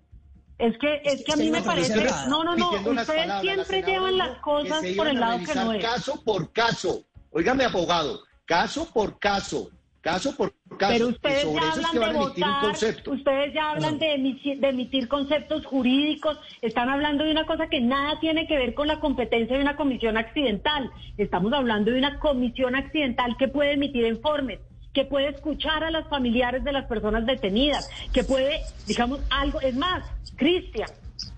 [0.57, 1.95] Es que, es que a mí me parece.
[2.27, 2.71] No, no, no.
[2.71, 5.83] Ustedes siempre llevan las cosas por el lado que no es.
[5.83, 7.03] Caso por caso.
[7.31, 8.21] Óigame, abogado.
[8.45, 9.69] Caso por caso
[10.01, 10.93] caso por caso.
[10.93, 12.65] Pero ustedes ya hablan de votar,
[13.07, 18.47] ustedes ya hablan de, emitir, conceptos jurídicos, están hablando de una cosa que nada tiene
[18.47, 20.89] que ver con la competencia de una comisión accidental.
[21.17, 24.59] Estamos hablando de una comisión accidental que puede emitir informes
[24.93, 29.75] que puede escuchar a los familiares de las personas detenidas, que puede, digamos, algo, es
[29.75, 30.03] más,
[30.35, 30.89] Cristian,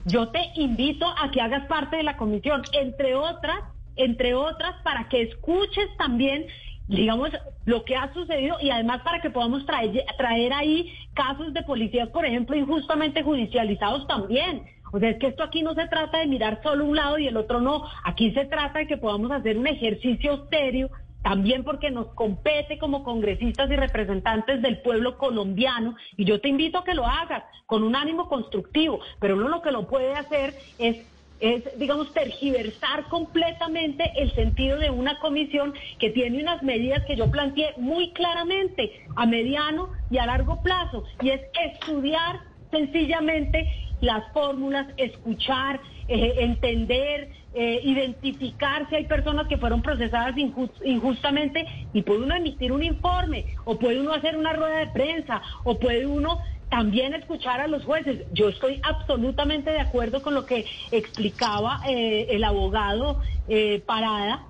[0.05, 3.59] yo te invito a que hagas parte de la comisión, entre otras,
[3.95, 6.47] entre otras, para que escuches también
[6.91, 7.29] digamos,
[7.65, 12.09] lo que ha sucedido y además para que podamos traer, traer ahí casos de policías,
[12.09, 14.63] por ejemplo, injustamente judicializados también.
[14.91, 17.27] O sea, es que esto aquí no se trata de mirar solo un lado y
[17.27, 17.83] el otro no.
[18.03, 20.89] Aquí se trata de que podamos hacer un ejercicio serio,
[21.23, 25.95] también porque nos compete como congresistas y representantes del pueblo colombiano.
[26.17, 29.61] Y yo te invito a que lo hagas con un ánimo constructivo, pero uno lo
[29.61, 31.10] que lo puede hacer es
[31.41, 37.29] es, digamos, tergiversar completamente el sentido de una comisión que tiene unas medidas que yo
[37.29, 43.67] planteé muy claramente a mediano y a largo plazo, y es estudiar sencillamente
[44.01, 50.35] las fórmulas, escuchar, eh, entender, eh, identificar si hay personas que fueron procesadas
[50.83, 55.41] injustamente y puede uno emitir un informe o puede uno hacer una rueda de prensa
[55.63, 56.39] o puede uno
[56.71, 58.25] también escuchar a los jueces.
[58.31, 64.47] Yo estoy absolutamente de acuerdo con lo que explicaba eh, el abogado eh, Parada.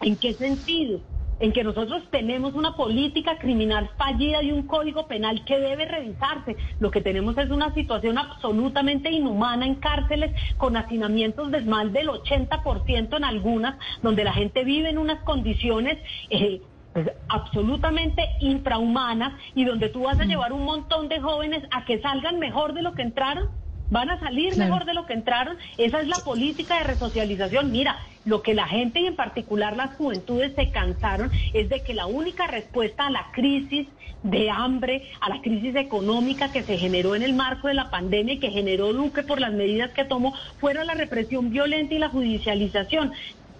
[0.00, 1.00] ¿En qué sentido?
[1.40, 6.56] En que nosotros tenemos una política criminal fallida y un código penal que debe revisarse.
[6.78, 12.08] Lo que tenemos es una situación absolutamente inhumana en cárceles con hacinamientos de más del
[12.08, 15.98] 80% en algunas, donde la gente vive en unas condiciones
[16.30, 20.28] eh, pues, absolutamente infrahumanas y donde tú vas a mm.
[20.28, 23.48] llevar un montón de jóvenes a que salgan mejor de lo que entraron.
[23.90, 25.56] van a salir mejor de lo que entraron.
[25.76, 27.70] Esa es la política de resocialización.
[27.70, 31.92] Mira, lo que la gente y en particular las juventudes se cansaron es de que
[31.92, 33.88] la única respuesta a la crisis
[34.22, 38.34] de hambre, a la crisis económica que se generó en el marco de la pandemia
[38.34, 42.08] y que generó Duque por las medidas que tomó, fuera la represión violenta y la
[42.08, 43.12] judicialización.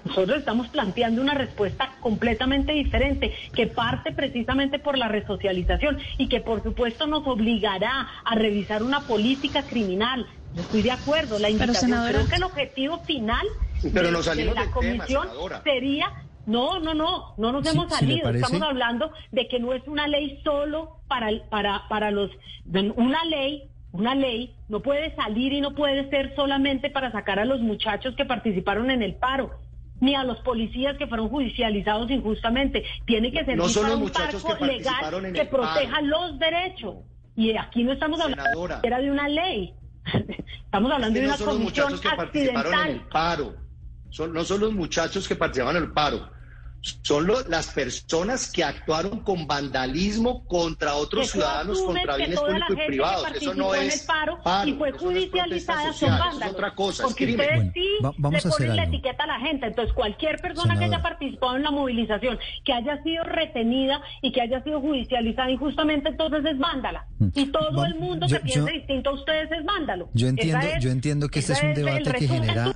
[0.05, 6.41] Nosotros estamos planteando una respuesta completamente diferente, que parte precisamente por la resocialización y que
[6.41, 10.27] por supuesto nos obligará a revisar una política criminal.
[10.55, 13.47] Yo estoy de acuerdo, la invitación, creo que el objetivo final
[13.83, 15.29] de, la comisión
[15.65, 16.13] sería
[16.47, 18.31] no, no, no, no nos hemos salido.
[18.31, 22.31] Estamos hablando de que no es una ley solo para, para, para los,
[22.97, 27.45] una ley una ley no puede salir y no puede ser solamente para sacar a
[27.45, 29.51] los muchachos que participaron en el paro
[30.03, 32.85] ni a los policías que fueron judicializados injustamente.
[33.07, 36.97] Tiene que ser un marco legal que proteja los derechos.
[37.37, 39.75] Y aquí no estamos hablando era de una ley.
[40.65, 42.91] Estamos hablando de una comisión accidental.
[42.91, 43.55] En el paro.
[44.11, 46.32] Son, no son los muchachos que participaron en el paro
[46.83, 53.29] son las personas que actuaron con vandalismo contra otros ciudadanos, contra bienes públicos y privados.
[53.35, 56.43] Eso no es paro, y fue judicializada son vándalos.
[56.43, 59.67] Es otra cosa, porque ustedes sí le ponen la etiqueta a la gente.
[59.67, 64.41] Entonces, cualquier persona que haya participado en la movilización, que haya sido retenida y que
[64.41, 67.07] haya sido judicializada injustamente, entonces es vándala.
[67.19, 67.29] Mm.
[67.35, 70.09] Y todo el mundo que piensa distinto a ustedes es vándalo.
[70.15, 72.73] Yo entiendo, yo entiendo que este es un debate que genera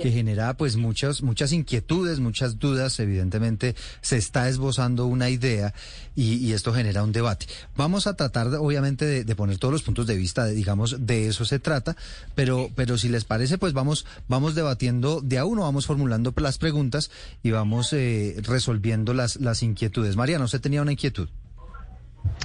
[0.00, 2.98] que genera pues muchas, muchas inquietudes, muchas dudas.
[3.00, 5.74] Evidentemente se está esbozando una idea
[6.16, 7.46] y, esto genera un debate.
[7.76, 11.58] Vamos a tratar, obviamente, de, poner todos los puntos de vista, digamos, de eso se
[11.58, 11.96] trata,
[12.34, 16.58] pero, pero si les parece, pues vamos, vamos debatiendo de a uno, vamos formulando las
[16.58, 17.10] preguntas
[17.42, 20.16] y vamos eh, resolviendo las, las inquietudes.
[20.16, 21.28] Mariano, ¿usted tenía una inquietud?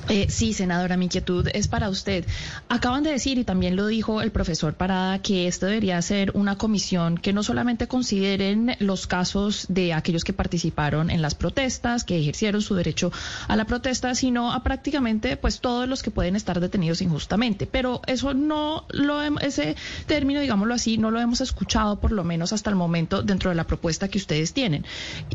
[0.07, 2.25] Eh, sí, senadora, mi inquietud es para usted.
[2.69, 6.57] Acaban de decir, y también lo dijo el profesor Parada, que esto debería ser una
[6.57, 12.19] comisión que no solamente consideren los casos de aquellos que participaron en las protestas, que
[12.19, 13.11] ejercieron su derecho
[13.47, 17.65] a la protesta, sino a prácticamente pues todos los que pueden estar detenidos injustamente.
[17.65, 22.53] Pero eso no lo ese término, digámoslo así, no lo hemos escuchado por lo menos
[22.53, 24.85] hasta el momento dentro de la propuesta que ustedes tienen.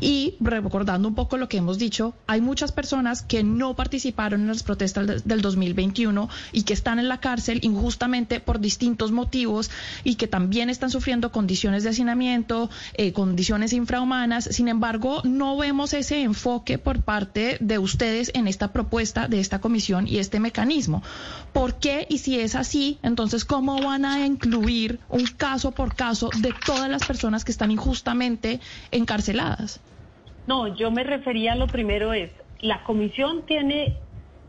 [0.01, 4.47] Y recordando un poco lo que hemos dicho, hay muchas personas que no participaron en
[4.47, 9.71] las protestas del 2021 y que están en la cárcel injustamente por distintos motivos
[10.05, 14.45] y que también están sufriendo condiciones de hacinamiento, eh, condiciones infrahumanas.
[14.45, 19.61] Sin embargo, no vemos ese enfoque por parte de ustedes en esta propuesta de esta
[19.61, 21.03] comisión y este mecanismo.
[21.53, 22.07] ¿Por qué?
[22.09, 26.89] Y si es así, entonces, ¿cómo van a incluir un caso por caso de todas
[26.89, 29.81] las personas que están injustamente encarceladas?
[30.47, 33.97] No, yo me refería lo primero es, la comisión tiene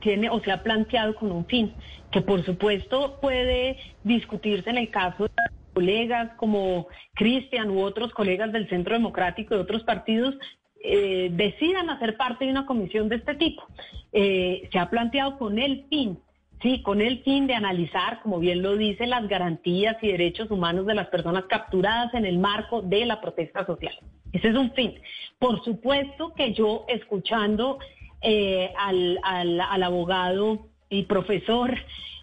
[0.02, 1.74] tiene o se ha planteado con un fin,
[2.12, 5.32] que por supuesto puede discutirse en el caso de
[5.74, 10.36] colegas como Cristian u otros colegas del Centro Democrático de otros partidos
[10.84, 13.64] eh, decidan hacer parte de una comisión de este tipo.
[14.12, 16.18] Eh, se ha planteado con el fin,
[16.62, 20.88] sí, con el fin de analizar, como bien lo dice, las garantías y derechos humanos
[20.88, 23.94] de las personas capturadas en el marco de la protesta social.
[24.34, 24.96] Ese es un fin.
[25.38, 27.78] Por supuesto que yo escuchando
[28.22, 31.76] eh, al, al, abogado y profesor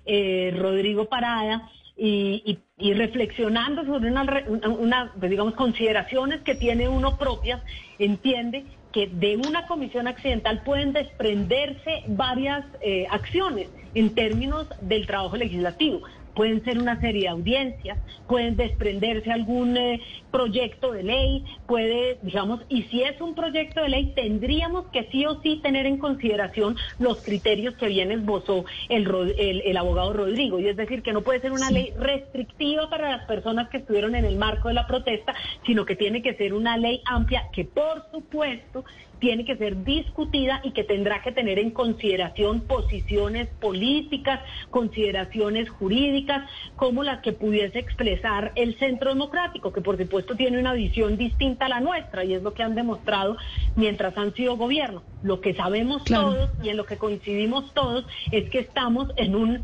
[0.07, 7.61] eh, Rodrigo Parada y, reflexionando sobre una, pues, digamos, consideraciones que tiene uno propias,
[7.99, 15.37] entiende que de una comisión accidental pueden desprenderse varias eh, acciones en términos del trabajo
[15.37, 16.03] legislativo
[16.39, 17.99] pueden ser una serie de audiencias,
[18.29, 23.89] pueden desprenderse algún eh, proyecto de ley, puede, digamos, y si es un proyecto de
[23.89, 29.09] ley, tendríamos que sí o sí tener en consideración los criterios que bien esbozó el,
[29.37, 33.27] el, abogado Rodrigo, y es decir, que no puede ser una ley restrictiva para las
[33.27, 35.35] personas que estuvieron en el marco de la protesta,
[35.67, 38.85] sino que tiene que ser una ley amplia que, por supuesto,
[39.19, 46.49] tiene que ser discutida y que tendrá que tener en consideración posiciones políticas, consideraciones jurídicas,
[46.77, 51.67] como las que pudiese expresar el Centro Democrático, que por supuesto tiene una visión distinta
[51.67, 53.37] a la nuestra y es lo que han demostrado
[53.77, 55.03] mientras han sido gobierno.
[55.23, 59.63] Lo que sabemos todos y en lo que coincidimos todos es que estamos en un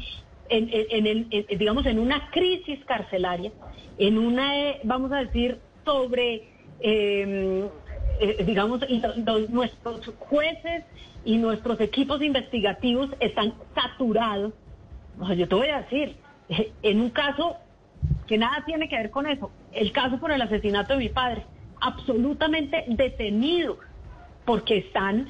[0.51, 3.51] en, el, digamos en una crisis carcelaria,
[3.99, 6.49] en una eh, vamos a decir sobre
[6.81, 7.69] eh,
[8.21, 8.81] eh, digamos,
[9.49, 10.85] nuestros jueces
[11.25, 14.53] y nuestros equipos investigativos están saturados.
[15.37, 16.17] yo te voy a decir,
[16.49, 17.57] eh, en un caso
[18.27, 21.45] que nada tiene que ver con eso, el caso por el asesinato de mi padre,
[21.81, 23.79] absolutamente detenido,
[24.45, 25.29] porque están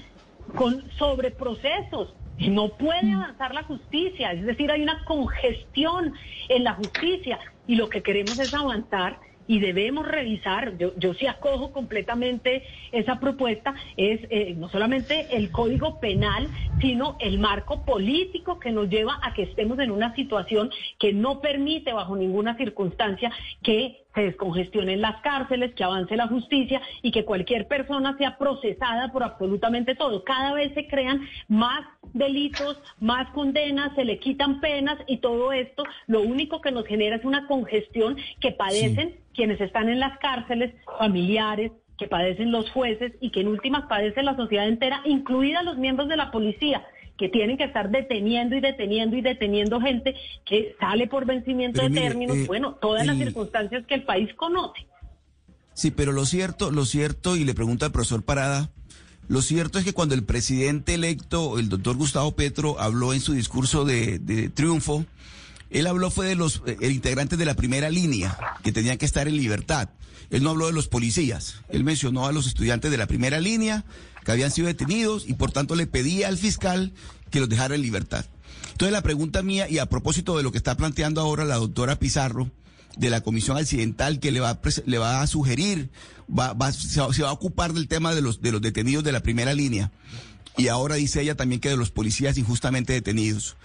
[0.56, 6.12] con sobreprocesos No puede avanzar la justicia, es decir, hay una congestión
[6.48, 11.26] en la justicia y lo que queremos es avanzar y debemos revisar, yo, yo sí
[11.26, 16.48] acojo completamente esa propuesta, es eh, no solamente el código penal,
[16.80, 21.40] sino el marco político que nos lleva a que estemos en una situación que no
[21.40, 23.32] permite bajo ninguna circunstancia
[23.62, 29.12] que se descongestionen las cárceles, que avance la justicia y que cualquier persona sea procesada
[29.12, 30.24] por absolutamente todo.
[30.24, 35.84] Cada vez se crean más delitos, más condenas, se le quitan penas y todo esto
[36.06, 40.74] lo único que nos genera es una congestión que padecen quienes están en las cárceles,
[40.98, 45.76] familiares, que padecen los jueces y que en últimas padece la sociedad entera, incluida los
[45.76, 46.84] miembros de la policía
[47.16, 51.90] que tienen que estar deteniendo y deteniendo y deteniendo gente que sale por vencimiento de
[51.90, 54.86] términos, eh, bueno, todas las circunstancias que el país conoce.
[55.74, 58.70] Sí, pero lo cierto, lo cierto, y le pregunta al profesor Parada,
[59.26, 63.32] lo cierto es que cuando el presidente electo, el doctor Gustavo Petro, habló en su
[63.32, 65.04] discurso de, de triunfo,
[65.70, 69.26] él habló fue de los eh, integrantes de la primera línea que tenían que estar
[69.26, 69.88] en libertad.
[70.30, 71.56] Él no habló de los policías.
[71.68, 73.84] Él mencionó a los estudiantes de la primera línea
[74.24, 76.92] que habían sido detenidos y por tanto le pedía al fiscal
[77.30, 78.24] que los dejara en libertad.
[78.72, 81.98] Entonces la pregunta mía, y a propósito de lo que está planteando ahora la doctora
[81.98, 82.50] Pizarro,
[82.96, 84.60] de la Comisión Accidental que le va a,
[84.98, 85.90] va sugerir,
[86.28, 89.54] va, se, va, a ocupar del tema de los, de los detenidos de la primera
[89.54, 89.90] línea.
[90.56, 93.56] Y ahora dice ella también que de los policías injustamente detenidos.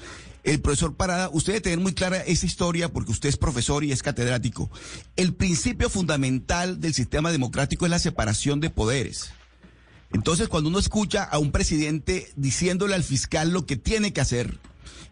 [0.44, 3.92] El profesor Parada, usted debe tener muy clara esa historia porque usted es profesor y
[3.92, 4.72] es catedrático.
[5.16, 9.32] El principio fundamental del sistema democrático es la separación de poderes.
[10.12, 14.60] Entonces, cuando uno escucha a un presidente diciéndole al fiscal lo que tiene que hacer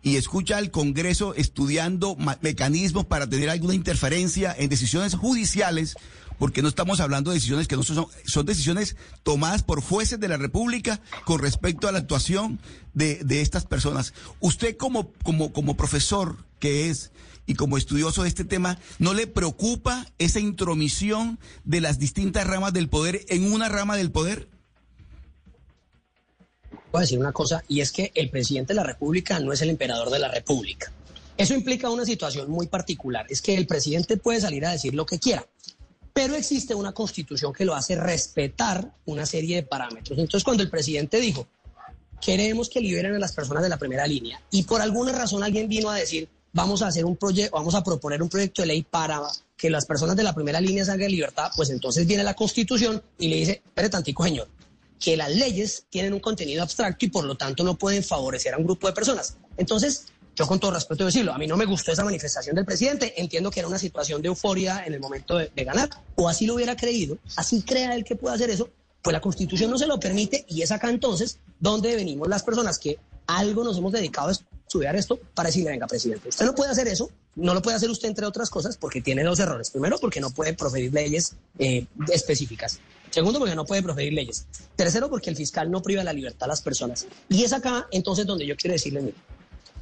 [0.01, 5.95] y escucha al Congreso estudiando mecanismos para tener alguna interferencia en decisiones judiciales,
[6.39, 10.27] porque no estamos hablando de decisiones que no son, son decisiones tomadas por jueces de
[10.27, 12.59] la República con respecto a la actuación
[12.93, 14.13] de, de estas personas.
[14.39, 17.11] Usted como, como, como profesor que es
[17.45, 22.73] y como estudioso de este tema, ¿no le preocupa esa intromisión de las distintas ramas
[22.73, 24.47] del poder en una rama del poder?
[26.97, 29.69] A decir una cosa, y es que el presidente de la República no es el
[29.69, 30.91] emperador de la República.
[31.37, 35.05] Eso implica una situación muy particular, es que el presidente puede salir a decir lo
[35.05, 35.45] que quiera,
[36.11, 40.17] pero existe una constitución que lo hace respetar una serie de parámetros.
[40.17, 41.45] Entonces, cuando el presidente dijo,
[42.19, 45.69] queremos que liberen a las personas de la primera línea, y por alguna razón alguien
[45.69, 48.81] vino a decir, vamos a hacer un proyecto, vamos a proponer un proyecto de ley
[48.81, 49.21] para
[49.55, 53.03] que las personas de la primera línea salgan de libertad, pues entonces viene la constitución
[53.19, 54.47] y le dice, espere tantico, señor,
[54.99, 58.57] que las leyes tienen un contenido abstracto y por lo tanto no pueden favorecer a
[58.57, 59.37] un grupo de personas.
[59.57, 63.19] Entonces, yo con todo respeto decirlo, a mí no me gustó esa manifestación del presidente,
[63.19, 66.55] entiendo que era una situación de euforia en el momento de, ganar, o así lo
[66.55, 68.69] hubiera creído, así crea él que puede hacer eso,
[69.01, 72.77] pues la constitución no se lo permite y es acá entonces donde venimos las personas
[72.77, 74.33] que algo nos hemos dedicado a
[74.68, 77.89] estudiar esto para decirle, venga, presidente, usted no puede hacer eso, no lo puede hacer
[77.89, 79.70] usted entre otras cosas porque tiene dos errores.
[79.70, 82.80] Primero, porque no puede proferir leyes eh, específicas.
[83.09, 84.45] Segundo, porque no puede proferir leyes.
[84.76, 87.07] Tercero, porque el fiscal no priva la libertad a las personas.
[87.30, 89.15] Y es acá entonces donde yo quiero decirle, mire,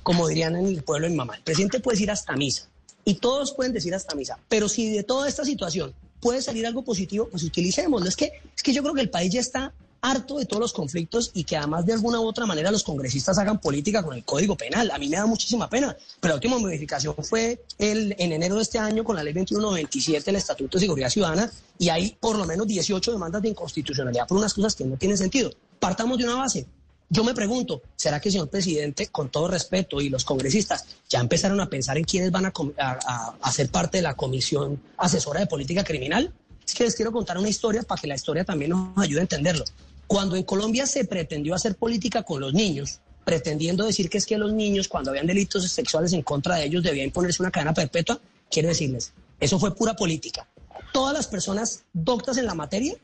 [0.03, 2.69] como dirían en el pueblo en mamá, el presidente puede ir hasta misa
[3.03, 6.83] y todos pueden decir hasta misa, pero si de toda esta situación puede salir algo
[6.83, 8.07] positivo, pues utilicémoslo.
[8.07, 9.73] Es que, es que yo creo que el país ya está
[10.09, 13.37] harto de todos los conflictos y que además de alguna u otra manera los congresistas
[13.39, 14.91] hagan política con el Código Penal.
[14.91, 18.61] A mí me da muchísima pena, pero la última modificación fue el, en enero de
[18.61, 22.45] este año con la ley 2197, el Estatuto de Seguridad Ciudadana, y hay por lo
[22.45, 25.51] menos 18 demandas de inconstitucionalidad por unas cosas que no tienen sentido.
[25.79, 26.67] Partamos de una base.
[27.09, 31.59] Yo me pregunto, ¿será que señor presidente, con todo respeto, y los congresistas ya empezaron
[31.61, 35.47] a pensar en quiénes van a, a, a ser parte de la Comisión Asesora de
[35.47, 36.33] Política Criminal?
[36.65, 39.21] Es que les quiero contar una historia para que la historia también nos ayude a
[39.21, 39.65] entenderlo.
[40.07, 44.37] Cuando en Colombia se pretendió hacer política con los niños, pretendiendo decir que es que
[44.37, 48.19] los niños, cuando habían delitos sexuales en contra de ellos, debía imponerse una cadena perpetua,
[48.49, 50.47] quiero decirles, eso fue pura política.
[50.93, 52.95] Todas las personas doctas en la materia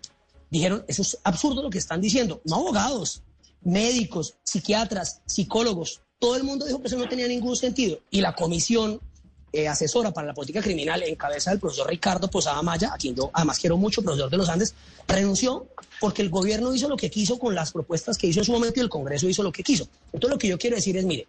[0.50, 2.42] dijeron, eso es absurdo lo que están diciendo.
[2.46, 3.24] No abogados,
[3.64, 8.00] médicos, psiquiatras, psicólogos, todo el mundo dijo que eso no tenía ningún sentido.
[8.12, 9.02] Y la comisión
[9.54, 13.16] eh, asesora para la política criminal en cabeza del profesor Ricardo Posada Maya, a quien
[13.16, 14.74] yo además quiero mucho, profesor de los Andes,
[15.08, 15.68] renunció
[16.00, 18.80] porque el gobierno hizo lo que quiso con las propuestas que hizo en su momento
[18.80, 19.88] y el Congreso hizo lo que quiso.
[20.14, 21.28] Entonces lo que yo quiero decir es, mire,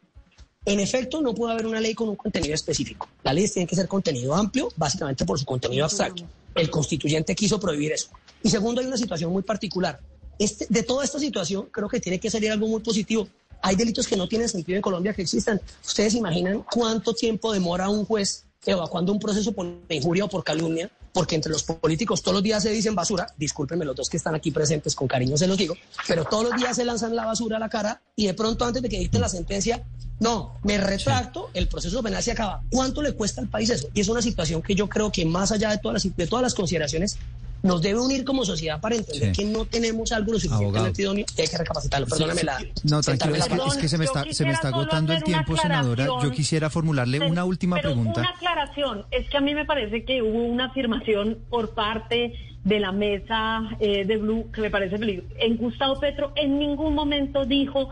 [0.64, 3.08] en efecto no puede haber una ley con un contenido específico.
[3.24, 6.24] La ley tiene que ser contenido amplio, básicamente por su contenido abstracto.
[6.54, 8.10] El constituyente quiso prohibir eso.
[8.42, 10.00] Y segundo, hay una situación muy particular.
[10.38, 13.28] Este, de toda esta situación creo que tiene que salir algo muy positivo
[13.62, 15.60] hay delitos que no tienen sentido en Colombia que existan.
[15.84, 20.90] ¿Ustedes imaginan cuánto tiempo demora un juez evacuando un proceso por injuria o por calumnia,
[21.12, 24.34] porque entre los políticos todos los días se dicen basura, discúlpenme los dos que están
[24.34, 25.74] aquí presentes, con cariño se los digo,
[26.06, 28.82] pero todos los días se lanzan la basura a la cara y de pronto antes
[28.82, 29.82] de que dicten la sentencia,
[30.20, 32.62] no, me retracto, el proceso penal se acaba.
[32.70, 33.88] ¿Cuánto le cuesta al país eso?
[33.92, 36.44] Y es una situación que yo creo que más allá de todas las, de todas
[36.44, 37.18] las consideraciones
[37.62, 41.40] nos debe unir como sociedad para entender que no tenemos algo lo suficientemente idóneo y
[41.40, 42.06] hay que recapacitarlo.
[42.06, 42.58] Perdóname la.
[42.84, 45.56] No, tranquilo, es que, es que se me está, se me está agotando el tiempo,
[45.56, 46.06] senadora.
[46.22, 48.20] Yo quisiera formularle una última pero pregunta.
[48.20, 49.06] Una aclaración.
[49.10, 52.34] Es que a mí me parece que hubo una afirmación por parte
[52.64, 55.24] de la mesa eh, de Blue que me parece peligro.
[55.38, 57.90] En Gustavo Petro en ningún momento dijo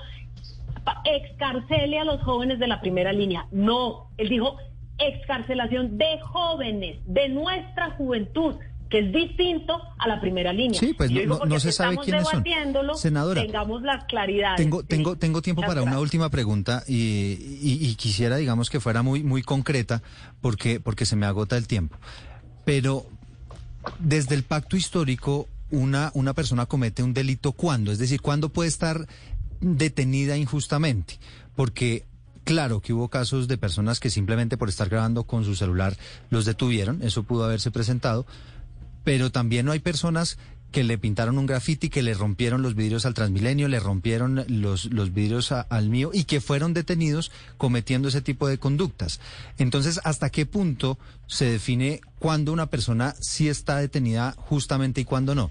[1.04, 3.46] excarcele a los jóvenes de la primera línea.
[3.50, 4.56] No, él dijo
[4.98, 8.56] excarcelación de jóvenes, de nuestra juventud
[8.90, 10.78] que es distinto a la primera línea.
[10.78, 12.44] Sí, pues no, se sabe quiénes son.
[12.96, 13.82] Senadora, tengamos.
[14.56, 19.42] Tengo, tengo, tengo tiempo para una última pregunta y, quisiera, digamos, que fuera muy, muy
[19.42, 20.02] concreta
[20.40, 21.96] porque, porque se me agota el tiempo.
[22.64, 23.06] Pero
[24.00, 27.92] desde el pacto histórico, una, una persona comete un delito cuándo?
[27.92, 29.06] Es decir, ¿cuándo puede estar
[29.60, 31.18] detenida injustamente?
[31.54, 32.04] Porque
[32.42, 35.96] Claro que hubo casos de personas que simplemente por estar grabando con su celular
[36.30, 38.26] los detuvieron, eso pudo haberse presentado,
[39.04, 40.38] pero también no hay personas
[40.70, 44.86] que le pintaron un grafiti, que le rompieron los vidrios al Transmilenio, le rompieron los,
[44.86, 49.20] los vidrios al mío y que fueron detenidos cometiendo ese tipo de conductas.
[49.58, 55.34] Entonces, ¿hasta qué punto se define cuándo una persona sí está detenida justamente y cuándo
[55.34, 55.50] no?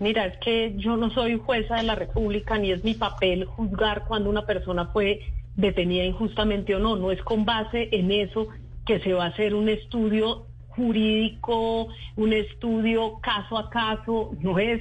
[0.00, 4.06] Mira, es que yo no soy jueza de la República ni es mi papel juzgar
[4.08, 5.20] cuando una persona fue
[5.56, 6.96] detenida injustamente o no.
[6.96, 8.48] No es con base en eso
[8.86, 10.46] que se va a hacer un estudio
[10.80, 14.80] jurídico, un estudio caso a caso, no es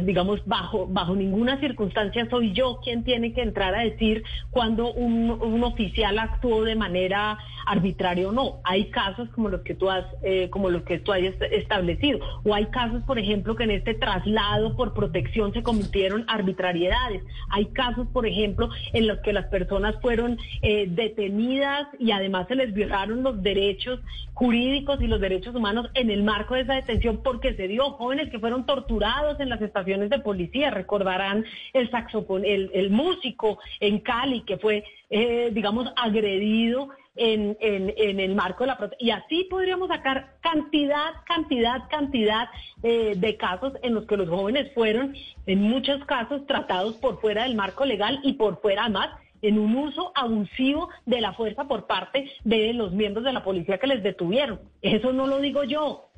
[0.00, 5.30] digamos, bajo, bajo ninguna circunstancia soy yo quien tiene que entrar a decir cuando un,
[5.30, 8.60] un oficial actuó de manera arbitraria o no.
[8.64, 12.20] Hay casos como los que tú has, eh, como los que tú hayas establecido.
[12.42, 17.22] O hay casos, por ejemplo, que en este traslado por protección se cometieron arbitrariedades.
[17.50, 22.56] Hay casos, por ejemplo, en los que las personas fueron eh, detenidas y además se
[22.56, 24.00] les violaron los derechos
[24.32, 28.30] jurídicos y los derechos humanos en el marco de esa detención porque se dio jóvenes
[28.30, 30.70] que fueron torturados en las estaciones de policía.
[30.70, 37.92] Recordarán el saxofón, el, el músico en Cali que fue, eh, digamos, agredido en, en,
[37.96, 39.04] en, el marco de la protesta.
[39.04, 42.48] Y así podríamos sacar cantidad, cantidad, cantidad
[42.82, 45.14] eh, de casos en los que los jóvenes fueron,
[45.46, 49.10] en muchos casos, tratados por fuera del marco legal y por fuera más
[49.42, 53.78] en un uso abusivo de la fuerza por parte de los miembros de la policía
[53.78, 54.60] que les detuvieron.
[54.80, 56.11] Eso no lo digo yo,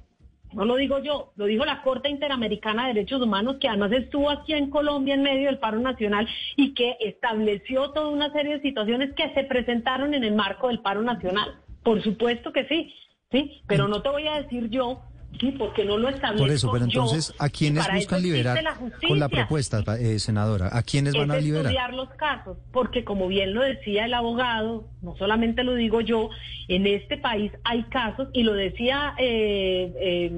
[0.54, 4.30] no lo digo yo, lo dijo la Corte Interamericana de Derechos Humanos, que además estuvo
[4.30, 8.62] aquí en Colombia en medio del paro nacional y que estableció toda una serie de
[8.62, 11.56] situaciones que se presentaron en el marco del paro nacional.
[11.82, 12.94] Por supuesto que sí,
[13.30, 15.02] sí, pero no te voy a decir yo
[15.40, 18.58] Sí, porque no lo establezco Por eso, pero entonces, ¿a quiénes buscan liberar
[19.06, 20.70] con la propuesta, eh, senadora?
[20.72, 21.66] ¿A quiénes van a liberar?
[21.66, 26.30] estudiar los casos, porque como bien lo decía el abogado, no solamente lo digo yo,
[26.68, 30.30] en este país hay casos, y lo decía eh, eh,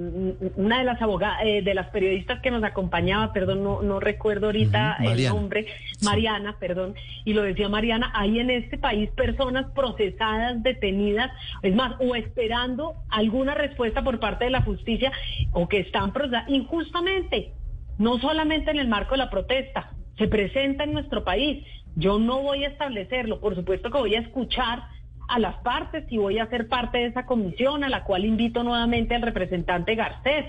[0.56, 4.96] una de las abogadas, de las periodistas que nos acompañaba, perdón, no, no recuerdo ahorita
[5.00, 5.66] el nombre,
[6.02, 6.94] Mariana, perdón,
[7.24, 11.30] y lo decía Mariana, hay en este país personas procesadas, detenidas,
[11.62, 14.85] es más, o esperando alguna respuesta por parte de la justicia,
[15.52, 16.12] o que están
[16.48, 17.52] injustamente,
[17.98, 21.64] no solamente en el marco de la protesta, se presenta en nuestro país.
[21.94, 24.84] Yo no voy a establecerlo, por supuesto que voy a escuchar
[25.28, 28.62] a las partes y voy a ser parte de esa comisión a la cual invito
[28.62, 30.46] nuevamente al representante Garcés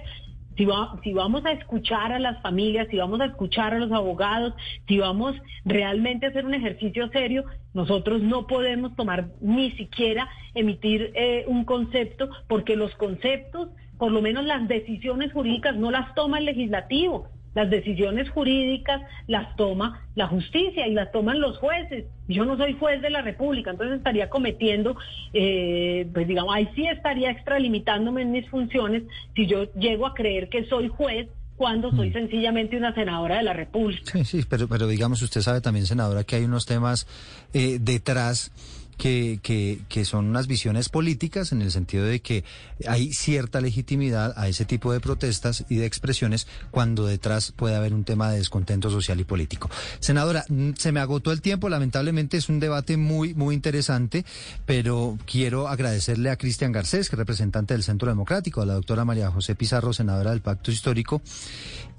[1.04, 4.54] si, vamos a escuchar a las familias, si vamos a escuchar a los abogados,
[4.88, 5.36] si vamos
[5.66, 11.64] realmente a hacer un ejercicio serio, nosotros no podemos tomar ni siquiera emitir eh, un
[11.64, 17.28] concepto, porque los conceptos, por lo menos las decisiones jurídicas, no las toma el legislativo.
[17.56, 22.06] Las decisiones jurídicas las toma la justicia y las toman los jueces.
[22.28, 24.96] Yo no soy juez de la República, entonces estaría cometiendo,
[25.34, 29.04] eh, pues digamos, ahí sí estaría extralimitándome en mis funciones
[29.36, 32.14] si yo llego a creer que soy juez cuando soy mm.
[32.14, 34.12] sencillamente una senadora de la República.
[34.12, 37.08] Sí, sí, pero, pero digamos, usted sabe también, senadora, que hay unos temas
[37.54, 38.52] eh, detrás
[38.98, 42.44] que, que, que, son unas visiones políticas en el sentido de que
[42.88, 47.94] hay cierta legitimidad a ese tipo de protestas y de expresiones cuando detrás puede haber
[47.94, 49.70] un tema de descontento social y político.
[50.00, 50.46] Senadora,
[50.78, 54.26] se me agotó el tiempo, lamentablemente es un debate muy, muy interesante,
[54.66, 59.06] pero quiero agradecerle a Cristian Garcés, que es representante del Centro Democrático, a la doctora
[59.06, 61.22] María José Pizarro, senadora del Pacto Histórico,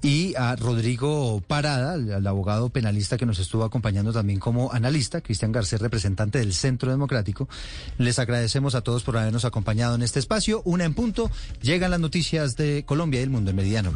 [0.01, 5.51] y a Rodrigo Parada, el, abogado penalista que nos estuvo acompañando también como analista, Cristian
[5.51, 7.49] Garcés, representante del Centro Democrático.
[7.97, 10.61] Les agradecemos a todos por habernos acompañado en este espacio.
[10.65, 11.29] Una en punto,
[11.61, 13.91] llegan las noticias de Colombia y el mundo en Mediano.